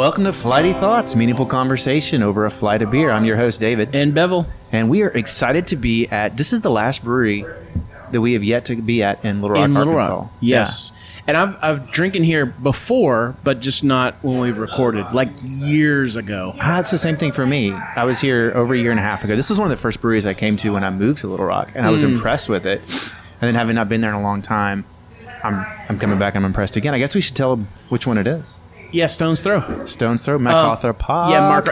[0.00, 3.10] Welcome to Flighty Thoughts, meaningful conversation over a flight of beer.
[3.10, 4.46] I'm your host, David, And Bevel.
[4.72, 6.38] and we are excited to be at.
[6.38, 7.44] This is the last brewery
[8.10, 10.16] that we have yet to be at in Little Rock, in Little Arkansas.
[10.20, 10.30] Rock.
[10.40, 10.92] Yes.
[11.26, 16.54] And I've, I've drinking here before, but just not when we recorded, like years ago.
[16.56, 16.62] Yeah.
[16.64, 17.72] Ah, it's the same thing for me.
[17.72, 19.36] I was here over a year and a half ago.
[19.36, 21.44] This was one of the first breweries I came to when I moved to Little
[21.44, 22.86] Rock, and I was impressed with it.
[23.42, 24.86] And then having not been there in a long time,
[25.44, 25.56] I'm
[25.90, 26.36] I'm coming back.
[26.36, 26.94] I'm impressed again.
[26.94, 28.58] I guess we should tell them which one it is.
[28.92, 29.84] Yeah, Stone's Throw.
[29.84, 31.30] Stone's Throw, MacArthur Pub.
[31.30, 31.68] Yeah, Mark.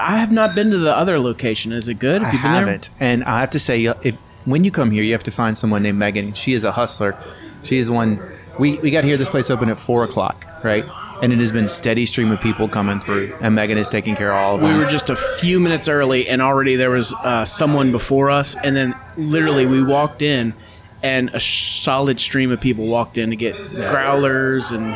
[0.00, 1.72] I have not been to the other location.
[1.72, 2.22] Is it good?
[2.22, 2.60] I Have you been there?
[2.60, 5.56] haven't, and I have to say, if, when you come here, you have to find
[5.56, 6.32] someone named Megan.
[6.32, 7.16] She is a hustler.
[7.62, 8.20] She is one.
[8.58, 9.16] We we got here.
[9.16, 10.84] This place opened at four o'clock, right?
[11.22, 14.32] And it has been steady stream of people coming through, and Megan is taking care
[14.32, 14.72] of all of them.
[14.72, 18.56] We were just a few minutes early, and already there was uh, someone before us.
[18.64, 20.54] And then literally, we walked in,
[21.02, 23.56] and a solid stream of people walked in to get
[23.86, 24.94] growlers and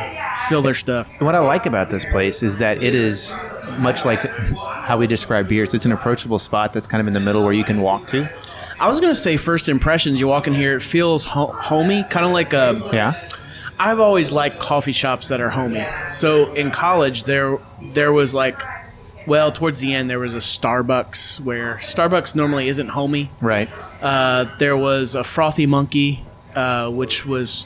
[0.49, 1.09] fill their stuff.
[1.19, 3.33] what I like about this place is that it is
[3.79, 4.19] much like
[4.55, 5.73] how we describe beers.
[5.73, 8.29] It's an approachable spot that's kind of in the middle where you can walk to.
[8.79, 10.19] I was gonna say first impressions.
[10.19, 12.89] You walk in here, it feels ho- homey, kind of like a.
[12.93, 13.27] Yeah.
[13.79, 15.85] I've always liked coffee shops that are homey.
[16.11, 18.61] So in college, there there was like,
[19.27, 23.31] well, towards the end, there was a Starbucks where Starbucks normally isn't homey.
[23.41, 23.69] Right.
[24.01, 26.23] Uh, there was a Frothy Monkey,
[26.55, 27.65] uh, which was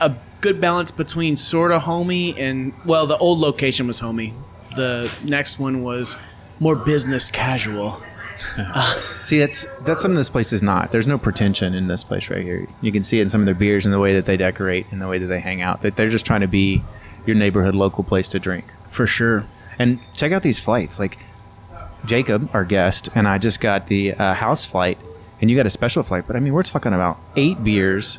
[0.00, 4.34] a good balance between sort of homey and well, the old location was homey.
[4.76, 6.16] The next one was
[6.60, 8.02] more business casual.
[9.22, 10.90] See, that's that's something this place is not.
[10.90, 12.66] There's no pretension in this place right here.
[12.80, 14.86] You can see it in some of their beers and the way that they decorate
[14.90, 15.82] and the way that they hang out.
[15.82, 16.82] That they're just trying to be
[17.26, 18.64] your neighborhood local place to drink.
[18.90, 19.46] For sure.
[19.78, 20.98] And check out these flights.
[20.98, 21.18] Like
[22.04, 24.98] Jacob, our guest, and I just got the uh, house flight,
[25.40, 26.24] and you got a special flight.
[26.26, 28.18] But I mean, we're talking about eight beers,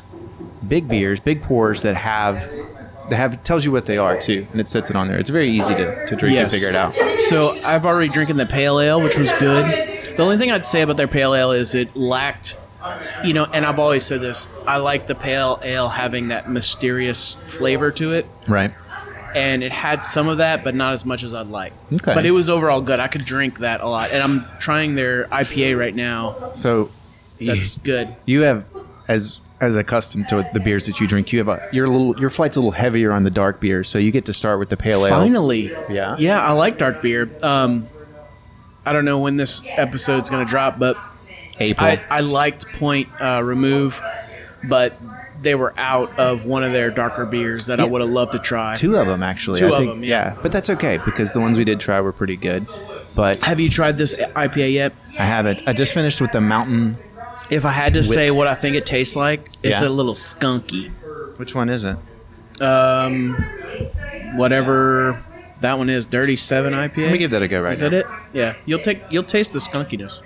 [0.66, 2.50] big beers, big pours that have
[3.08, 5.18] that have tells you what they are too, and it sets it on there.
[5.18, 6.94] It's very easy to, to drink and figure it out.
[7.28, 9.66] So I've already drinking the pale ale, which was good.
[10.16, 12.56] The only thing I'd say about their pale ale is it lacked,
[13.22, 14.48] you know, and I've always said this.
[14.66, 18.72] I like the pale ale having that mysterious flavor to it, Right.
[19.36, 21.72] And it had some of that, but not as much as I'd like.
[21.92, 22.14] Okay.
[22.14, 22.98] But it was overall good.
[22.98, 26.50] I could drink that a lot, and I'm trying their IPA right now.
[26.52, 26.88] So
[27.40, 28.16] That's good.
[28.24, 28.64] you have
[29.06, 32.28] as as accustomed to the beers that you drink, you have a your little your
[32.30, 34.76] flight's a little heavier on the dark beers, so you get to start with the
[34.76, 35.10] pale ale.
[35.10, 36.16] Finally, Yeah?
[36.18, 37.30] yeah, I like dark beer.
[37.42, 37.88] Um,
[38.84, 40.96] I don't know when this episode's going to drop, but
[41.58, 41.86] April.
[41.88, 44.00] I, I liked Point uh, Remove,
[44.62, 44.96] but
[45.40, 48.38] they were out of one of their darker beers that I would have loved to
[48.38, 48.74] try.
[48.74, 49.60] Two of them actually.
[49.60, 50.36] Two I of think, them, yeah.
[50.42, 52.66] But that's okay because the ones we did try were pretty good.
[53.14, 54.92] But Have you tried this IPA yet?
[55.18, 55.62] I haven't.
[55.66, 56.98] I just finished with the mountain.
[57.50, 59.88] If I had to say what I think it tastes like, it's Yeah.
[59.88, 60.90] a little skunky.
[61.38, 61.96] Which one is it?
[62.60, 63.34] Um,
[64.36, 65.22] whatever
[65.60, 66.96] that one is, Dirty Seven IPA.
[67.02, 67.90] Let me give that a go right Is now.
[67.90, 68.06] that it?
[68.32, 70.22] Yeah, you'll take you'll taste the skunkiness.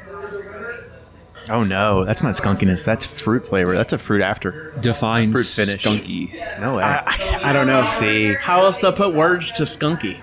[1.49, 2.85] Oh no, that's not skunkiness.
[2.85, 3.75] That's fruit flavor.
[3.75, 4.73] That's a fruit after.
[4.81, 5.83] Define Fruit finish.
[5.85, 6.33] skunky.
[6.61, 6.83] No way.
[6.83, 7.85] I, I, I don't know.
[7.85, 8.35] See.
[8.35, 10.21] how else do I put words to skunky?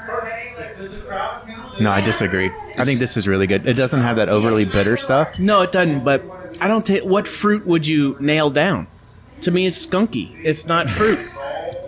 [1.80, 2.52] no, I disagree.
[2.78, 3.68] I think this is really good.
[3.68, 5.38] It doesn't have that overly bitter stuff.
[5.40, 6.04] No, it doesn't.
[6.04, 6.24] But
[6.62, 7.04] I don't take.
[7.04, 8.88] What fruit would you nail down?
[9.42, 10.36] To me, it's skunky.
[10.44, 11.20] It's not fruit.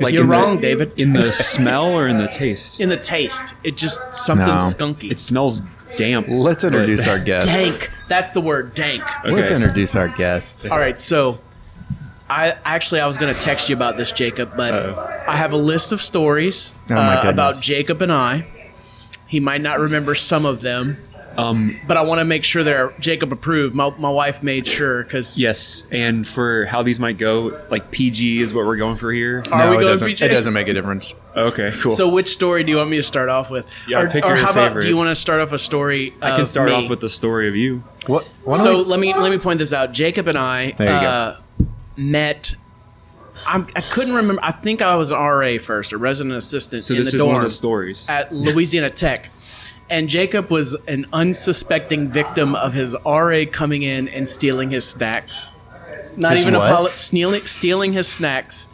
[0.02, 0.94] Like You're in the- wrong, David.
[0.96, 2.80] In the smell or in the taste?
[2.80, 4.54] In the taste, it just something No.
[4.56, 5.12] skunky.
[5.12, 5.62] It smells
[6.00, 6.28] damp.
[6.30, 7.48] Let's introduce our guest.
[7.48, 7.90] dank.
[8.08, 9.04] That's the word, dank.
[9.26, 9.56] Let's Okay.
[9.62, 10.68] introduce our guest.
[10.70, 11.40] All right, so
[12.30, 15.24] I actually I was going to text you about this, Jacob, but Uh-oh.
[15.28, 17.32] I have a list of stories Oh, my uh, goodness.
[17.34, 18.48] about Jacob and I.
[19.28, 20.98] He might not remember some of them,
[21.40, 23.74] Um, but I want to make sure they're Jacob approved.
[23.76, 28.42] My, my wife made sure because yes, and for how these might go, like PG
[28.42, 29.44] is what we're going for here.
[29.52, 30.26] Are no, we it going doesn't, PG?
[30.26, 31.14] it doesn't make a difference.
[31.36, 31.92] Okay, cool.
[31.92, 33.66] So, which story do you want me to start off with?
[33.88, 34.82] Yeah, or, pick or your how about favorite.
[34.84, 36.14] do you want to start off a story?
[36.22, 36.76] I can start me?
[36.76, 37.84] off with the story of you.
[38.08, 38.24] What?
[38.44, 39.92] Why So we- let me let me point this out.
[39.94, 41.08] Jacob and I There you go.
[41.08, 41.38] uh,
[41.98, 42.56] met.
[43.48, 44.42] I'm, I couldn't remember.
[44.44, 47.34] I think I was RA first, a resident assistant So in this the is dorm
[47.34, 48.06] one of the stories.
[48.10, 49.30] at Louisiana Tech.
[49.90, 55.52] And Jacob was an unsuspecting victim of his RA coming in and stealing his snacks.
[56.16, 56.70] Not His even what?
[56.72, 58.68] apolo- stealing stealing his snacks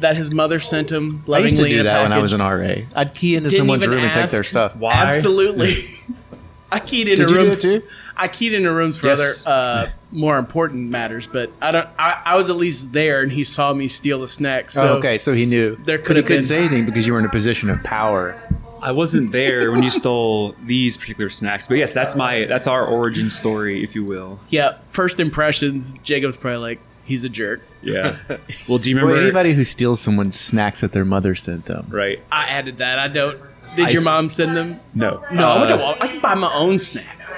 [0.00, 1.24] that his mother sent him.
[1.32, 2.82] I used to do that when I was an RA.
[2.94, 4.76] I'd key into Didn't someone's room and take their stuff.
[4.76, 4.92] Why?
[4.92, 5.72] Absolutely.
[6.72, 7.62] I keyed into Did rooms.
[7.62, 7.82] too?
[8.16, 9.44] I keyed into rooms for Yes.
[9.44, 11.88] other uh, more important matters, but I don't.
[11.98, 14.74] I, I was at least there, and he saw me steal the snacks.
[14.74, 15.76] So oh, okay, so he knew.
[15.84, 18.40] there could have couldn't say anything because you were in a position of power.
[18.82, 22.84] I wasn't there when you stole these particular snacks, but yes, that's my that's our
[22.86, 24.38] origin story, if you will.
[24.48, 25.92] Yeah, first impressions.
[26.02, 27.62] Jacob's probably like, he's a jerk.
[27.82, 28.16] Yeah.
[28.68, 29.22] Well, do you Well, remember?
[29.22, 31.86] anybody who steals someone's snacks that their mother sent them.
[31.90, 32.20] right.
[32.30, 32.98] I added that.
[32.98, 33.38] I don't.
[33.76, 34.80] Did I- your mom send them?
[34.94, 37.32] No, No, I went to Uh, Wal- I can buy my own snacks.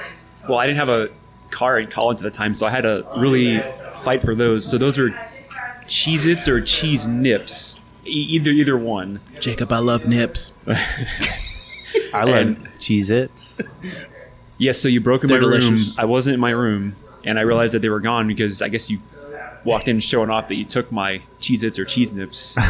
[0.47, 1.09] well, I didn't have a
[1.51, 3.59] car in college at the time, so I had to really
[4.03, 4.69] fight for those.
[4.69, 5.09] So those are
[5.87, 9.19] Cheez-Its or Cheese Nips, either either one.
[9.39, 10.51] Jacob, I love nips.
[12.13, 13.59] I love And- Cheez Its.
[14.57, 15.97] Yes, so you broke in They're my delicious.
[15.97, 16.03] room.
[16.03, 18.89] I wasn't in my room, and I realized that they were gone because I guess
[18.89, 18.99] you
[19.65, 22.55] walked in showing off that you took my Cheez-Its or Cheese Nips.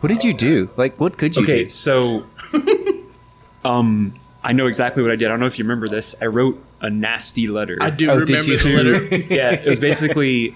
[0.00, 0.70] What did you do?
[0.76, 1.68] Like, what could you Okay, do?
[1.70, 2.24] so
[3.64, 4.14] um,
[4.44, 5.26] I know exactly what I did.
[5.26, 6.14] I don't know if you remember this.
[6.20, 7.76] I wrote a nasty letter.
[7.80, 8.58] I do Oh, did remember you?
[8.58, 9.16] the letter.
[9.34, 10.54] yeah, it was basically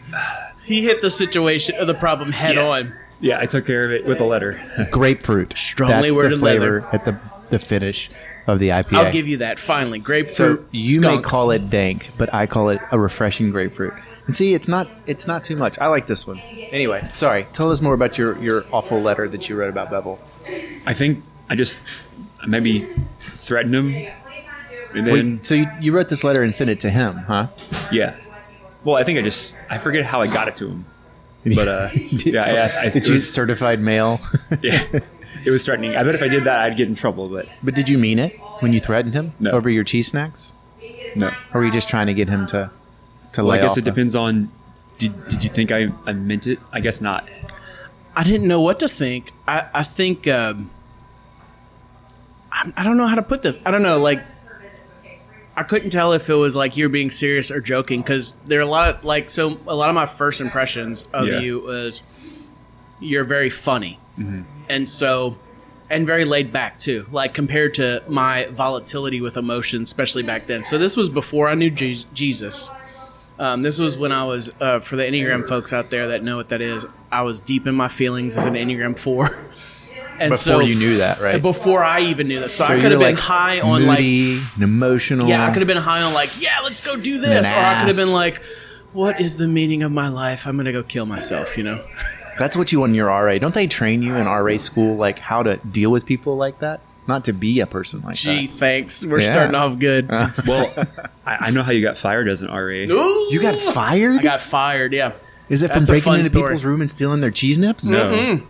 [0.65, 2.63] he hit the situation or the problem head Yeah.
[2.69, 2.93] on.
[3.23, 3.39] Yeah.
[3.41, 4.61] I took care of it with a letter.
[4.91, 5.57] Grapefruit.
[5.57, 6.89] Strongly That's the worded flavor leather.
[6.95, 7.21] at the
[7.51, 8.11] the finish
[8.47, 8.93] of the IPA.
[8.95, 9.59] I'll give you that.
[9.59, 10.61] Finally, grapefruit.
[10.61, 13.95] So you may call it dank, but I call it a refreshing grapefruit.
[14.27, 15.79] And see, it's not it's not too much.
[15.79, 16.39] I like this one.
[16.39, 17.47] Anyway, sorry.
[17.53, 20.19] Tell us more about your your awful letter that you wrote about Bevel.
[20.87, 21.85] I think I just
[22.47, 22.89] maybe
[23.19, 23.95] threatened him,
[24.95, 27.49] and then Wait, so you, you wrote this letter and sent it to him, huh?
[27.93, 28.17] yeah.
[28.85, 30.85] Well, I think I just I forget how I got it to him,
[31.57, 32.77] but uh, Did- yeah, I asked.
[32.77, 34.21] I, Did you was- certified mail?
[34.63, 34.83] yeah,
[35.45, 35.97] it was threatening.
[35.97, 37.29] I bet if I did that, I'd get in trouble.
[37.29, 39.51] But but did you mean it when you threatened him No.
[39.51, 40.55] over your cheese snacks,
[41.17, 41.29] no.
[41.53, 42.71] or were you just trying to get him to
[43.33, 44.51] to Well, lay I guess off it the- depends on.
[44.99, 46.61] Did, did you think I, I meant it?
[46.73, 47.29] I guess not.
[48.15, 49.33] I didn't know what to think.
[49.49, 50.71] I, I think um,
[52.53, 53.59] I, I don't know how to put this.
[53.67, 53.99] I don't know.
[53.99, 54.23] Like
[55.57, 58.63] I couldn't tell if it was like you're being serious or joking because there are
[58.63, 61.41] a lot of like so a lot of my first impressions of Yeah.
[61.41, 62.03] you was
[63.01, 64.43] you're very funny Mm-hmm.
[64.69, 65.39] and so
[65.89, 70.63] and very laid back too like compared to my volatility with emotion especially back then
[70.65, 72.69] so this was before i knew Je- jesus
[73.39, 76.37] um, this was when i was uh, for the enneagram folks out there that know
[76.37, 79.29] what that is i was deep in my feelings as an enneagram 4
[80.23, 81.41] and before so you knew that, right?
[81.43, 84.63] before i even knew that so, i could have been like, high on like and
[84.63, 85.29] emotional.
[85.29, 87.79] yeah, I could have been high on like, yeah, let's go do this, or I
[87.79, 88.43] could have been like,
[88.93, 90.47] what is the meaning of my life?
[90.47, 91.83] I'm gonna go kill myself, you know.
[92.39, 93.37] That's what you want in your RA.
[93.39, 96.81] Don't they train you in RA school like how to deal with people like that?
[97.07, 98.53] Not to be a person like Gee, that.
[98.55, 99.05] thanks.
[99.05, 99.33] We're Yeah.
[99.33, 100.11] starting off good.
[100.11, 100.29] Uh.
[100.47, 100.67] Well,
[101.27, 102.85] I, I know how you got fired as an RA.
[102.89, 104.21] Ooh, You got fired?
[104.21, 104.93] I got fired.
[104.93, 105.13] Yeah.
[105.49, 106.45] Is it from That's a breaking into story.
[106.45, 107.85] people's room and stealing their cheese nips?
[107.85, 108.41] No,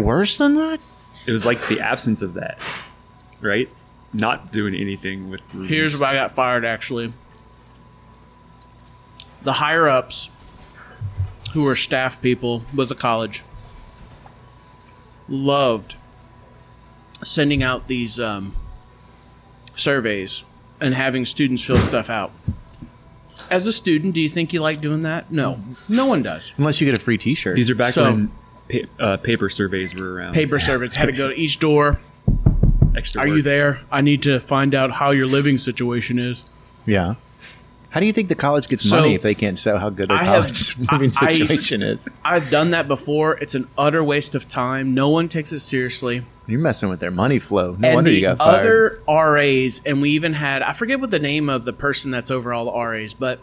[0.00, 0.80] Worse than that?
[1.28, 2.58] It was like the absence of that,
[3.40, 3.68] right?
[4.12, 5.42] Not doing anything with.
[5.54, 5.68] Rooms.
[5.68, 6.64] Here's why I got fired.
[6.64, 7.12] Actually,
[9.42, 10.30] the higher ups,
[11.52, 13.42] who were staff people with the college,
[15.28, 15.96] loved
[17.22, 18.54] sending out these um,
[19.74, 20.44] surveys
[20.80, 22.32] and having students fill stuff out.
[23.50, 25.30] As a student, do you think you like doing that?
[25.32, 25.58] No,
[25.88, 26.52] no one does.
[26.58, 27.56] Unless you get a free T-shirt.
[27.56, 28.30] These are back So- when
[28.68, 30.34] pa- uh, paper surveys were around.
[30.34, 32.00] Paper surveys had to go to each door.
[32.96, 33.36] Extra Are work.
[33.36, 33.80] you there?
[33.90, 36.44] I need to find out how your living situation is.
[36.86, 37.14] yeah.
[37.90, 40.08] How do you think the college gets So, money if they can't show how good
[40.08, 42.06] their I have- college living I- I- situation is?
[42.22, 43.38] I've done that before.
[43.38, 44.92] It's an utter waste of time.
[44.92, 46.22] No one takes it seriously.
[46.46, 47.76] You're messing with their money flow.
[47.78, 48.60] No and wonder the you got fired.
[48.60, 49.00] other
[49.32, 52.52] RAs, and we even had I forget what the name of the person that's over
[52.52, 53.40] all the RAs, but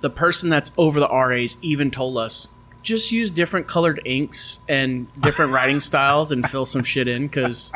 [0.00, 2.48] the person that's over the RAs even told us
[2.82, 7.72] just use different colored inks and different writing styles and fill some shit in because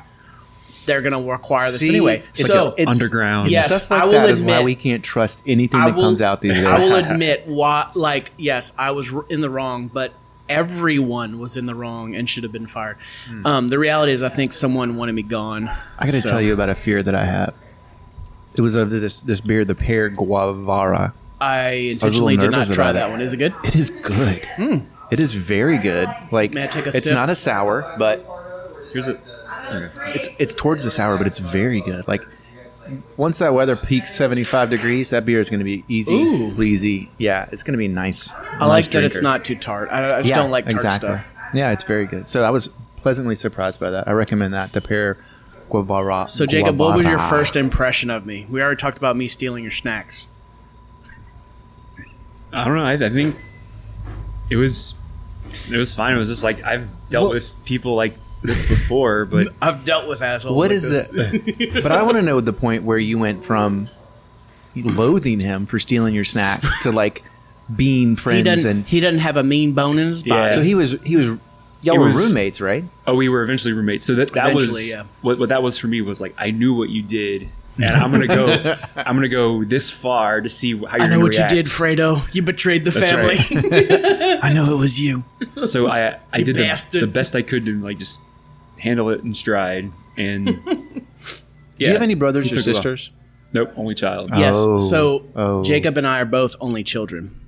[0.86, 2.16] they're gonna require this See, anyway.
[2.34, 3.50] it's- so it's- underground.
[3.50, 6.20] Yes, Stuff like I will that is why we can't trust anything I that comes
[6.20, 6.64] out these days.
[6.64, 10.12] I will admit, why, like, yes, I was in the wrong, but
[10.48, 12.98] everyone was in the wrong and should have been fired.
[13.44, 15.68] Um, the reality is, I think someone wanted me gone.
[15.98, 17.54] I got to So- tell you about a fear that I have.
[18.54, 21.12] It was of this this beer, the pear guavara.
[21.40, 23.10] I intentionally did not try that it.
[23.10, 23.20] one.
[23.20, 23.54] Is it good?
[23.64, 24.48] It is good.
[25.10, 26.08] It is very good.
[26.30, 27.14] Like May I take a it's sip?
[27.14, 28.24] not a sour, but
[28.92, 29.18] Here's a.
[29.68, 29.90] Okay.
[30.14, 32.06] it's it's towards the sour, but it's very good.
[32.06, 32.24] Like
[33.16, 36.52] once that weather peaks seventy five degrees, that beer is going to be easy, Ooh.
[36.54, 37.10] pleasy.
[37.18, 38.32] Yeah, it's going to be nice.
[38.32, 39.90] I like that it's not too tart.
[39.90, 41.08] I, I just don't like tart exactly.
[41.08, 41.26] stuff.
[41.54, 42.28] Yeah, it's very good.
[42.28, 44.08] So I was pleasantly surprised by that.
[44.08, 45.16] I recommend that the pear
[45.70, 46.28] guavara.
[46.28, 47.30] So, Jacob, what was your guavara.
[47.30, 48.46] first impression of me?
[48.48, 50.28] We already talked about me stealing your snacks.
[52.52, 52.84] I don't know.
[52.84, 53.36] I, I think
[54.50, 54.94] it was.
[55.70, 56.14] It was fine.
[56.14, 60.08] It was just like I've dealt Well- with people like this before, but I've dealt
[60.08, 60.56] with assholes.
[60.56, 61.08] What like is this.
[61.08, 61.80] the?
[61.82, 63.88] but I want to know the point where you went from
[64.74, 67.22] loathing him for stealing your snacks to like
[67.74, 68.70] being friends doesn't.
[68.70, 70.50] and He doesn't have a mean bone in his body.
[70.50, 70.54] Yeah.
[70.54, 71.26] so he was he was
[71.82, 72.84] y'all It were was- roommates, right?
[73.06, 74.04] oh, we were eventually roommates.
[74.04, 75.04] So that that Eventually, was yeah.
[75.22, 78.10] what what that was for me was like I knew what you did, and I'm
[78.10, 78.76] gonna go.
[78.96, 81.52] I'm gonna go this far to see how you're I know gonna what react.
[81.52, 82.34] you did, Fredo.
[82.34, 83.36] You betrayed the That's family.
[84.42, 85.24] I know it was you.
[85.56, 88.22] So I I You did the, the best I could to like just
[88.78, 92.74] handle it in stride, and Do you have any brothers or took a while.
[92.74, 93.10] sisters?
[93.52, 94.30] Nope, only child.
[94.32, 94.38] Oh.
[94.38, 94.56] Yes.
[94.90, 95.62] so oh.
[95.62, 97.40] Jacob and I are both only children.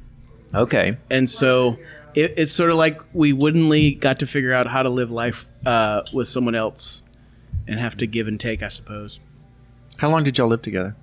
[0.55, 0.97] Okay.
[1.11, 1.79] and so
[2.15, 5.47] it, it's sort of like we woodenly got to figure out how to live life
[5.67, 7.03] uh, with someone else
[7.67, 9.21] and have to give and take i suppose
[9.99, 10.95] How long did y'all live together?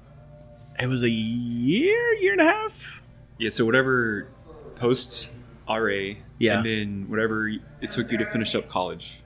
[0.77, 3.01] it was a year year and a half
[3.37, 4.27] Yeah, so whatever
[4.75, 5.31] post
[5.69, 6.57] RA, Yeah.
[6.57, 9.21] and then whatever it took you to finish up college.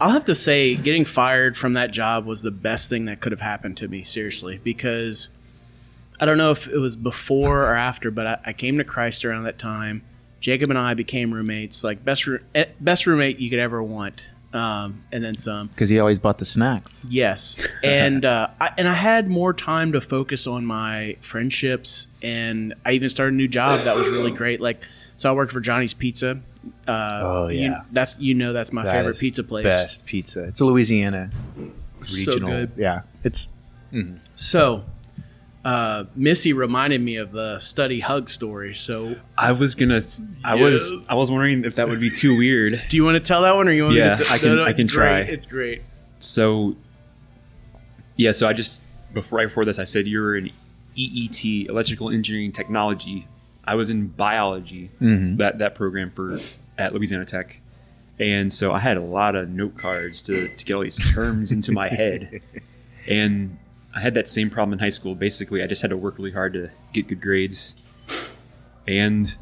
[0.00, 3.30] i'll have to say getting fired from that job was the best thing that could
[3.32, 5.28] have happened to me seriously because
[6.18, 9.24] i don't know if it was before or after but i, I came to christ
[9.26, 10.02] around that time
[10.40, 15.02] jacob and i became roommates like best eh, best roommate you could ever want um,
[15.12, 17.06] and then some Because he always bought the snacks.
[17.10, 22.74] Yes, and uh, I, and I had more time to focus on my friendships, and
[22.86, 24.60] I even started a new job that was really great.
[24.60, 24.82] Like,
[25.16, 26.40] so I worked for Johnny's Pizza.
[26.86, 27.82] Uh, Oh, you- yeah.
[27.92, 29.64] that's you know that's my That favorite pizza place.
[29.64, 30.44] Best pizza.
[30.44, 31.30] It's a Louisiana
[32.02, 32.50] So regional.
[32.50, 32.70] good.
[32.76, 33.02] Yeah.
[33.24, 33.48] It's
[34.34, 34.84] So,
[35.64, 38.74] uh, Missy reminded me of the study hug story.
[38.74, 40.00] So, I was gonna.
[40.44, 41.08] I was.
[41.10, 42.82] I was wondering if that would be too weird.
[42.88, 44.32] do you want to tell that one, or you want Yeah, me to?
[44.32, 45.22] I can- I it's can try.
[45.24, 45.34] Great.
[45.34, 45.82] It's great.
[46.20, 46.76] So,
[48.16, 48.32] yeah.
[48.32, 50.50] So I just before right before this, I said you were in
[50.96, 53.26] EET, Electrical Engineering Technology.
[53.64, 56.38] I was in biology, that that program for
[56.78, 57.60] at Louisiana Tech,
[58.18, 61.52] and so I had a lot of note cards to to get all these terms
[61.52, 62.40] into my head,
[63.08, 63.58] and
[63.98, 65.16] I had that same problem in high school.
[65.16, 67.74] Basically, I just had to work really hard to get good grades,
[68.86, 69.36] and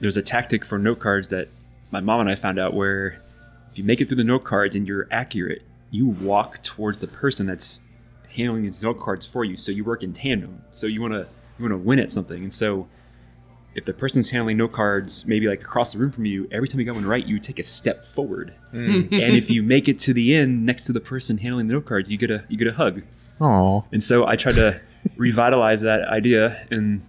[0.00, 1.46] there's a tactic for note cards that
[1.92, 3.22] my mom and I found out where
[3.70, 7.06] if you make it through the note cards and you're accurate, you walk towards the
[7.06, 7.80] person that's
[8.34, 9.56] handling these note cards for you.
[9.56, 10.62] So you work in tandem.
[10.70, 11.28] So you wanna
[11.58, 12.42] you wanna win at something.
[12.42, 12.88] And so
[13.76, 16.80] if the person's handling note cards maybe like across the room from you, every time
[16.80, 18.52] you go one right, you take a step forward.
[18.72, 18.90] Hmm.
[19.12, 21.86] and if you make it to the end next to the person handling the note
[21.86, 23.02] cards, you get a you get a hug.
[23.42, 23.84] Oh.
[23.92, 24.80] And so I tried to
[25.16, 27.04] revitalize that idea and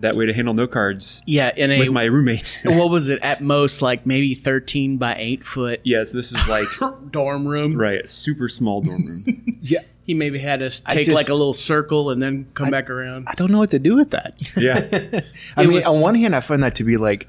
[0.00, 2.60] that way to handle note cards Yeah, in a with my roommate.
[2.64, 6.66] what was it at most like maybe thirteen by eight foot yes, this is like
[7.10, 7.76] dorm room.
[7.76, 9.20] right, super small dorm room.
[9.62, 9.80] Yeah.
[10.06, 13.28] He maybe had us take just- like a little circle and then come back around.
[13.28, 14.34] I don't know what to do with that.
[14.56, 15.20] Yeah.
[15.56, 17.28] I mean, was- on one hand, I find that to be like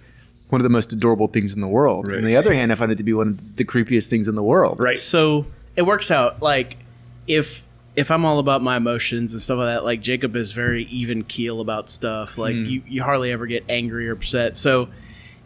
[0.50, 2.08] one of the most adorable things in the world.
[2.08, 2.18] Right.
[2.18, 4.36] On the other hand, I find it to be one of the creepiest things in
[4.36, 4.78] the world.
[4.80, 4.98] Right.
[4.98, 6.42] So it works out.
[6.42, 6.78] Like
[7.28, 7.64] if
[7.96, 11.24] if I'm all about my emotions and stuff like that, like Jacob is very even
[11.24, 12.38] keel about stuff.
[12.38, 12.70] Like mm.
[12.70, 14.56] you, you hardly ever get angry or upset.
[14.56, 14.90] So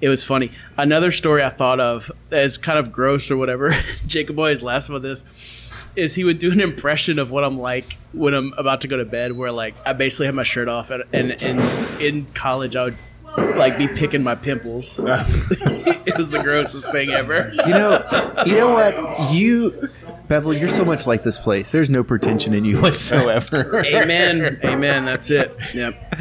[0.01, 0.51] it was funny.
[0.77, 3.73] Another story I thought of as kind of gross or whatever.
[4.05, 5.71] Jacob always laughs about this.
[5.95, 8.97] Is he would do an impression of what I'm like when I'm about to go
[8.97, 12.75] to bed, where like I basically have my shirt off, and and, and in college
[12.75, 12.97] I would
[13.37, 14.99] like be picking my pimples.
[15.03, 17.51] it was the grossest thing ever.
[17.65, 19.33] You know, you know what?
[19.33, 19.89] You,
[20.27, 21.71] Bevel, you're so much like this place.
[21.71, 23.83] There's no pretension in you whatsoever.
[23.85, 24.59] Amen.
[24.63, 25.05] Amen.
[25.05, 25.55] That's it.
[25.73, 26.15] Yep.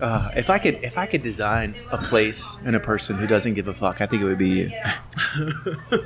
[0.00, 3.54] Uh, if I could, if I could design a place and a person who doesn't
[3.54, 4.70] give a fuck, I think it would be you.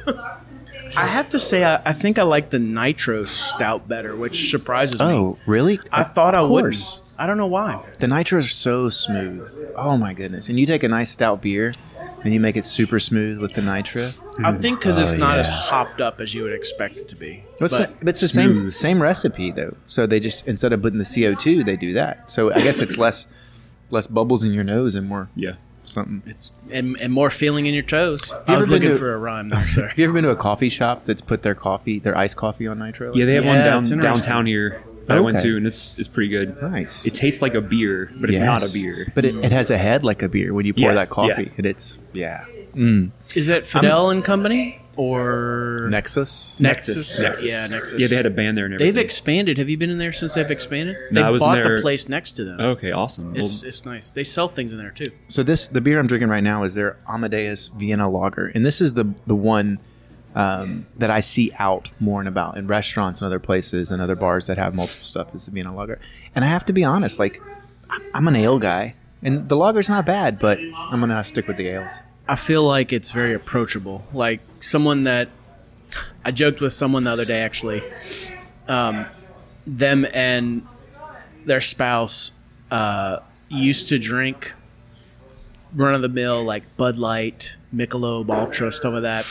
[0.96, 5.00] I have to say, I, I think I like the nitro stout better, which surprises
[5.00, 5.06] me.
[5.06, 5.80] Oh, really?
[5.90, 6.48] I thought I would.
[6.64, 7.00] course.
[7.18, 7.82] I don't know why.
[7.98, 9.72] The nitros are so smooth.
[9.74, 10.48] Oh my goodness!
[10.50, 11.72] And you take a nice stout beer,
[12.24, 14.10] and you make it super smooth with the nitro.
[14.42, 17.16] I think because it's Oh, not as hopped up as you would expect it to
[17.16, 17.44] be.
[17.60, 18.72] It's But the, it's the same smooth.
[18.72, 19.76] same recipe though.
[19.86, 22.30] So they just instead of putting the CO two, they do that.
[22.30, 23.26] So I guess it's less
[23.90, 25.52] less bubbles in your nose and more Yeah.
[25.84, 26.22] something.
[26.26, 28.32] it's and, and more feeling in your toes.
[28.32, 29.64] I ever was been looking to- for a rhyme there.
[29.68, 29.88] Sorry.
[29.90, 32.66] Have you ever been to a coffee shop that's put their coffee, their iced coffee
[32.66, 33.14] on nitro?
[33.14, 34.00] Yeah, they have Yeah, one down interesting.
[34.00, 36.60] downtown here that I went to, and it's it's pretty good.
[36.62, 37.06] nice.
[37.06, 39.10] It tastes like a beer, but it's not a beer.
[39.14, 41.44] But it, it has a head like a beer when you pour Yeah, that coffee,
[41.44, 41.52] yeah.
[41.56, 42.44] and it's yeah.
[42.74, 43.10] Mm.
[43.34, 46.60] Is that Fidel and Company or Nexus.
[46.60, 47.20] Nexus?
[47.20, 47.42] Nexus.
[47.42, 48.00] Yeah, Nexus.
[48.00, 48.94] Yeah, they had a band there and everything.
[48.94, 49.58] They've expanded.
[49.58, 50.96] Have you been in there since they've expanded?
[51.10, 52.60] No, they I was bought there- the place next to them.
[52.60, 53.32] okay, awesome.
[53.34, 54.10] Well, It's it's nice.
[54.10, 55.10] They sell things in there too.
[55.28, 58.80] So this the beer I'm drinking right now is their Amadeus Vienna Lager, and this
[58.80, 59.78] is the the one
[60.36, 64.14] um, that I see out more and about in restaurants and other places and other
[64.14, 65.98] bars that have multiple stuff is the Vienna Lager.
[66.34, 67.40] And I have to be honest, like
[68.14, 71.68] I'm an ale guy, and the lager's not bad, but I'm gonna stick with the
[71.68, 71.98] ales.
[72.28, 74.06] I feel like it's very approachable.
[74.12, 75.30] Like someone that
[76.22, 77.82] I joked with someone the other day actually.
[78.68, 79.06] Um,
[79.66, 80.66] them and
[81.46, 82.32] their spouse
[82.70, 84.54] uh, used to drink
[85.74, 89.24] run of the mill like Bud Light, Michelob Ultra, stuff like that.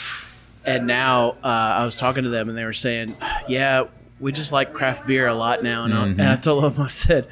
[0.66, 3.16] And now uh, I was talking to them and they were saying,
[3.48, 3.86] "Yeah,
[4.20, 6.88] we just like craft beer a lot now." And, I, and I told them, I
[6.88, 7.28] said.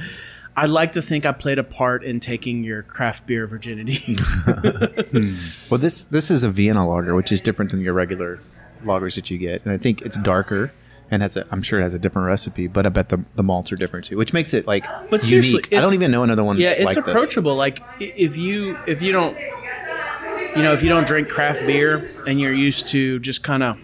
[0.55, 4.17] I'd like to think I played a part in taking your craft beer virginity.
[5.71, 8.39] Well, this this is a Vienna Lager, which is different than your regular
[8.85, 10.71] lagers that you get, and I think it's darker
[11.09, 13.43] and has a, I'm sure it has a different recipe, but I bet the, the
[13.43, 15.73] malts are different too, which makes it like But seriously, unique.
[15.73, 16.57] I don't even know another one.
[16.57, 17.13] Yeah, it's like this.
[17.13, 17.55] approachable.
[17.55, 19.37] Like if you if you don't
[20.55, 23.77] you know if you don't drink craft beer and you're used to just kind of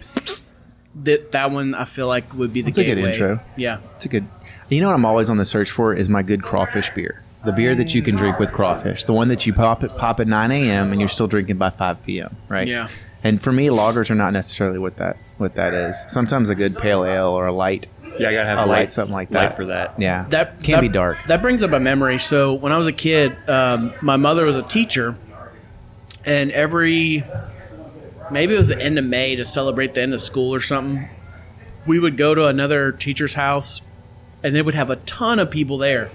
[1.03, 3.39] that that one I feel like would be the It's a good intro.
[3.55, 3.79] Yeah.
[3.95, 4.25] It's a good.
[4.69, 7.23] You know what I'm always on the search for is my good crawfish beer.
[7.45, 10.19] The beer that you can drink with crawfish, the one that you pop at pop
[10.19, 10.91] at 9 a.m.
[10.91, 12.35] and you're still drinking by 5 p.m.
[12.49, 12.67] Right?
[12.67, 12.89] Yeah.
[13.23, 16.03] And for me, lagers are not necessarily what that what that is.
[16.09, 17.87] Sometimes a good pale ale or a light.
[18.17, 19.55] Yeah, I gotta have I light, like something like light that.
[19.55, 19.99] for that.
[19.99, 21.17] Yeah, That can that- be dark.
[21.27, 22.17] That brings up a memory.
[22.17, 25.15] So when I was a kid, um, my mother was a teacher,
[26.25, 27.23] and every
[28.31, 31.07] maybe it was the end of May to celebrate the end of school or something.
[31.85, 33.81] We would go to another teacher's house,
[34.43, 36.11] and they would have a ton of people there,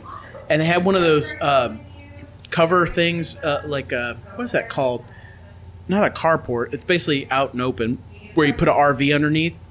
[0.49, 1.81] and they had one of those um,
[2.51, 5.05] cover things, uh, like uh what is that called?
[5.89, 6.73] Not a carport.
[6.73, 7.99] It's basically out and open,
[8.35, 9.65] where you put an RV underneath.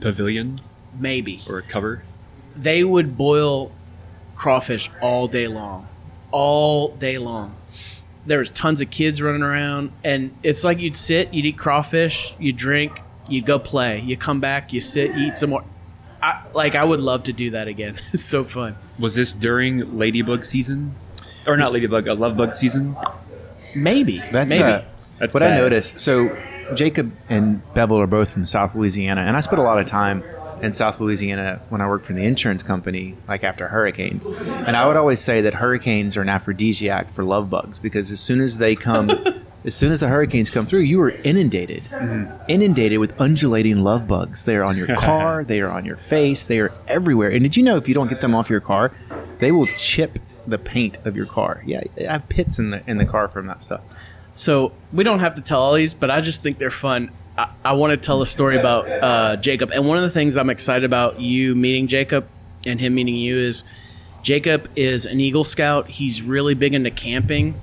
[0.00, 0.58] Pavilion
[0.98, 2.02] Maybe or a cover.
[2.56, 3.70] they would boil
[4.34, 5.86] crawfish all day long,
[6.32, 7.54] all day long.
[8.26, 12.34] There was tons of kids running around, and it's like you'd sit, you'd eat crawfish,
[12.38, 15.64] you drink, you'd go play, you come back, you sit, you eat some more.
[16.22, 17.96] I, like I would love to do that again.
[18.12, 18.76] it's so fun.
[18.98, 20.94] Was this during ladybug season,
[21.48, 22.96] or not ladybug, a love bug season?
[23.74, 24.20] Maybe.
[24.30, 24.62] That's maybe.
[24.70, 24.82] uh,
[25.18, 25.98] That's what I noticed.
[25.98, 26.36] So
[26.74, 30.22] Jacob and Bevel are both from South Louisiana, and I spent a lot of time
[30.62, 34.26] in South Louisiana when I worked for the insurance company, like after hurricanes.
[34.26, 38.20] And I would always say that hurricanes are an aphrodisiac for love bugs because as
[38.20, 39.10] soon as they come,
[39.64, 42.32] as soon as the hurricanes come through, you are inundated, mm-hmm.
[42.48, 44.44] inundated with undulating love bugs.
[44.44, 47.30] They are on your car, they are on your face, they are everywhere.
[47.30, 48.92] And did you know if you don't get them off your car,
[49.38, 51.64] they will chip the paint of your car?
[51.66, 53.82] Yeah, I have pits in the in the car from that stuff.
[54.32, 57.10] So we don't have to tell all these, but I just think they're fun.
[57.36, 60.36] I, I want to tell a story about uh, Jacob, and one of the things
[60.36, 62.26] I'm excited about you meeting Jacob
[62.66, 63.64] and him meeting you is
[64.22, 65.88] Jacob is an Eagle Scout.
[65.88, 67.54] He's really big into camping.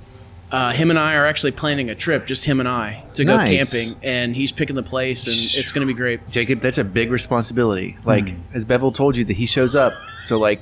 [0.52, 3.36] Uh, him and I are actually planning a trip, just him and I, to go
[3.36, 3.70] Nice.
[3.72, 6.26] camping, and he's picking the place, and it's going to be great.
[6.28, 7.96] Jacob, that's a big responsibility.
[8.04, 9.92] Like as Bevel told you that he shows up
[10.26, 10.60] to like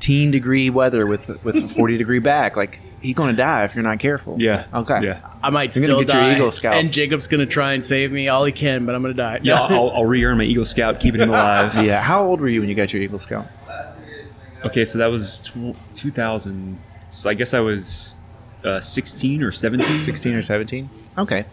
[0.00, 2.56] teen degree weather with with a forty degree back.
[2.56, 4.36] Like he's gonna die if you're not careful.
[4.40, 4.66] Yeah.
[4.72, 5.04] Okay.
[5.04, 5.20] Yeah.
[5.42, 6.74] I might You're gonna still get your die, Eagle Scout.
[6.74, 9.16] and Jacob's going to try and save me all he can, but I'm going to
[9.22, 9.40] die.
[9.42, 11.74] Yeah, I'll, I'll re-earn my Eagle Scout, keeping him alive.
[11.84, 12.02] Yeah.
[12.02, 13.46] How old were you when you got your Eagle Scout?
[14.64, 16.78] Okay, so that was tw- 2000.
[17.08, 18.16] So I guess I was
[18.64, 19.86] uh, 16 or 17.
[19.86, 20.90] Sixteen or seventeen?
[21.16, 21.46] Okay.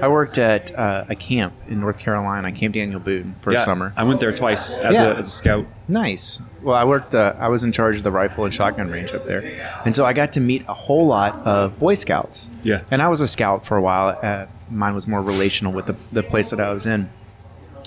[0.00, 3.62] I worked at uh, a camp in North Carolina, Camp Daniel Boone, for Yeah, a
[3.62, 3.92] summer.
[3.96, 5.12] I went there twice as, Yeah.
[5.12, 5.66] a, as a scout.
[5.88, 6.40] Nice.
[6.62, 7.14] Well, I worked.
[7.14, 9.50] I was in charge of the rifle and shotgun range up there,
[9.84, 12.50] and so I got to meet a whole lot of Boy Scouts.
[12.62, 12.82] Yeah.
[12.90, 14.18] And I was a scout for a while.
[14.22, 17.08] Uh, mine was more relational with the, the place that I was in,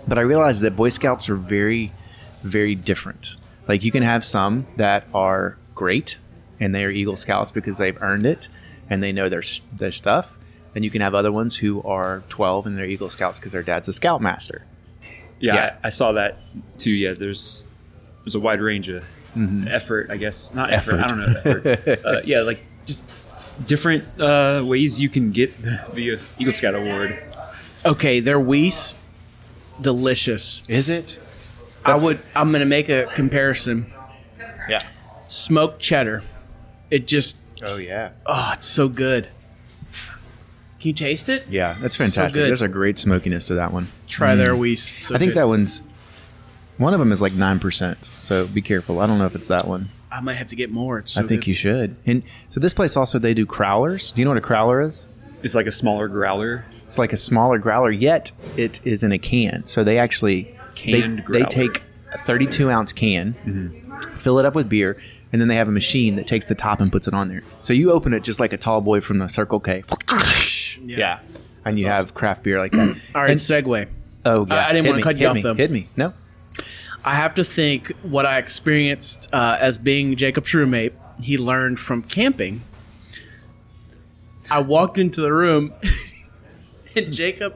[0.08, 1.92] but I realized that Boy Scouts are very,
[2.42, 3.38] very different.
[3.68, 6.20] Like you can have some that are great,
[6.60, 8.50] and they are Eagle Scouts because they've earned it,
[8.90, 9.44] and they know their
[9.76, 10.38] their stuff.
[10.76, 13.64] And you can have other ones who are 12 and they're Eagle Scouts because their
[13.64, 14.64] dad's a Scoutmaster.
[15.40, 15.76] Yeah, Yeah.
[15.84, 16.38] I, I saw that
[16.78, 16.92] too.
[16.92, 17.66] Yeah, there's
[18.24, 19.08] there's a wide range of
[19.68, 20.54] effort, I guess.
[20.54, 21.00] Not effort.
[21.02, 21.42] I don't know.
[21.44, 22.00] Effort.
[22.06, 23.10] uh, yeah, like just
[23.68, 25.52] different uh, ways you can get
[25.94, 27.22] the Eagle Scout award.
[27.86, 28.96] Okay, their Weiss,
[29.82, 30.64] delicious.
[30.70, 31.20] Is it?
[31.86, 32.20] I would.
[32.36, 33.92] I'm going to make a comparison.
[34.70, 34.80] Yeah.
[35.28, 36.24] Smoked cheddar.
[36.90, 37.38] It just.
[37.66, 38.12] Oh yeah.
[38.26, 39.28] Oh, it's so good.
[40.84, 41.48] Can you taste it?
[41.48, 42.42] Yeah, that's fantastic.
[42.42, 42.50] good.
[42.50, 43.88] There's a great smokiness to that one.
[44.06, 44.38] Try mm.
[44.38, 44.84] their Weiss.
[44.84, 45.38] So I think good.
[45.38, 45.82] that one's
[46.78, 48.04] one of them is like nine percent.
[48.20, 49.00] So be careful.
[49.00, 49.88] I don't know if it's that one.
[50.12, 51.00] I might have to get more.
[51.00, 51.48] It's so I think good.
[51.48, 51.96] you should.
[52.06, 54.14] And so this place also they do crowlers.
[54.14, 55.08] Do you know what a crowler is?
[55.42, 56.66] It's like a smaller growler.
[56.84, 59.66] It's like a smaller growler, yet it is in a can.
[59.66, 64.18] So they actually Canned they, they take a 32 ounce can, mm-hmm.
[64.18, 66.82] fill it up with beer, and then they have a machine that takes the top
[66.82, 67.44] and puts it on there.
[67.62, 69.84] So you open it just like a tall boy from the Circle K.
[70.84, 71.20] Yeah.
[71.66, 72.98] And you have craft beer like that.
[73.16, 73.88] All right, And- segue.
[74.26, 74.54] oh, yeah.
[74.56, 75.54] I- I didn't wanna me, cut you off, me, though.
[75.54, 75.88] Hit me.
[75.96, 76.14] No.
[77.06, 80.94] I have to think what I experienced uh, as being Jacob's roommate.
[81.22, 82.62] He learned from camping.
[84.52, 85.74] I walked into the room,
[86.96, 87.56] and Jacob.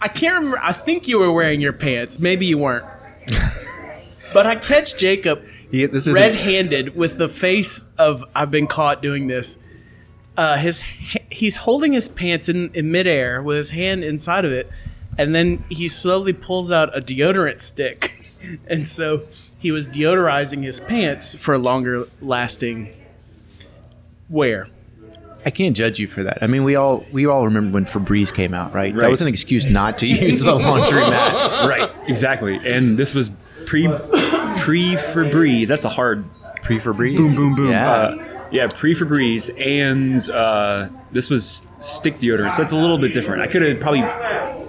[0.00, 0.58] I can't remember.
[0.62, 2.18] I think you were wearing your pants.
[2.18, 2.86] Maybe you weren't.
[4.32, 9.02] but I catch Jacob He, this is red-handed with the face of I've been caught
[9.02, 9.58] doing this.
[10.36, 10.82] Uh, his
[11.30, 14.70] he's holding his pants in, in midair with his hand inside of it,
[15.18, 18.12] and then he slowly pulls out a deodorant stick,
[18.66, 19.22] and so
[19.58, 22.92] he was deodorizing his pants for longer lasting
[24.28, 24.68] wear.
[25.44, 26.42] I can't judge you for that.
[26.42, 28.94] I mean, we all we all remember when Febreze came out, right?
[28.94, 31.42] That was an excuse not to use the laundry mat.
[31.68, 32.58] right, exactly.
[32.66, 33.30] And this was
[33.64, 33.88] pre
[34.58, 35.66] pre Febreze.
[35.66, 36.24] That's a hard
[36.62, 37.16] Pre Febreze.
[37.16, 37.70] boom boom boom.
[37.70, 37.90] Yeah.
[37.90, 42.52] Uh, yeah, pre Febreze, and uh, this was stick deodorant.
[42.52, 43.42] So it's a little bit different.
[43.42, 44.02] I could have probably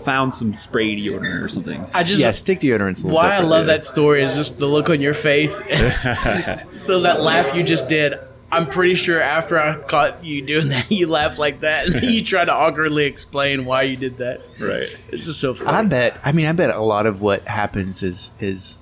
[0.03, 1.81] found some spray deodorant or something.
[1.81, 3.49] I just yeah, stick deodorant's a little why I different.
[3.49, 5.57] love that story is just the look on your face.
[6.73, 8.15] so that laugh you just did,
[8.51, 12.23] I'm pretty sure after I caught you doing that, you laughed like that, and you
[12.23, 14.41] try to awkwardly explain why you did that.
[14.59, 14.87] right.
[15.11, 15.69] It's just so funny.
[15.69, 16.19] I bet.
[16.23, 18.77] I mean, I bet a lot of what happens is is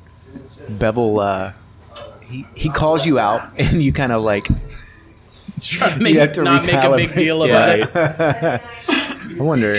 [0.68, 1.20] Bevel.
[1.20, 1.54] Uh,
[2.26, 4.48] he he calls you out, and you kind of like.
[5.62, 7.16] Try to make, you have to not make a big recalibrate.
[7.16, 7.74] deal Yeah.
[7.76, 8.62] about it.
[9.40, 9.78] I wonder.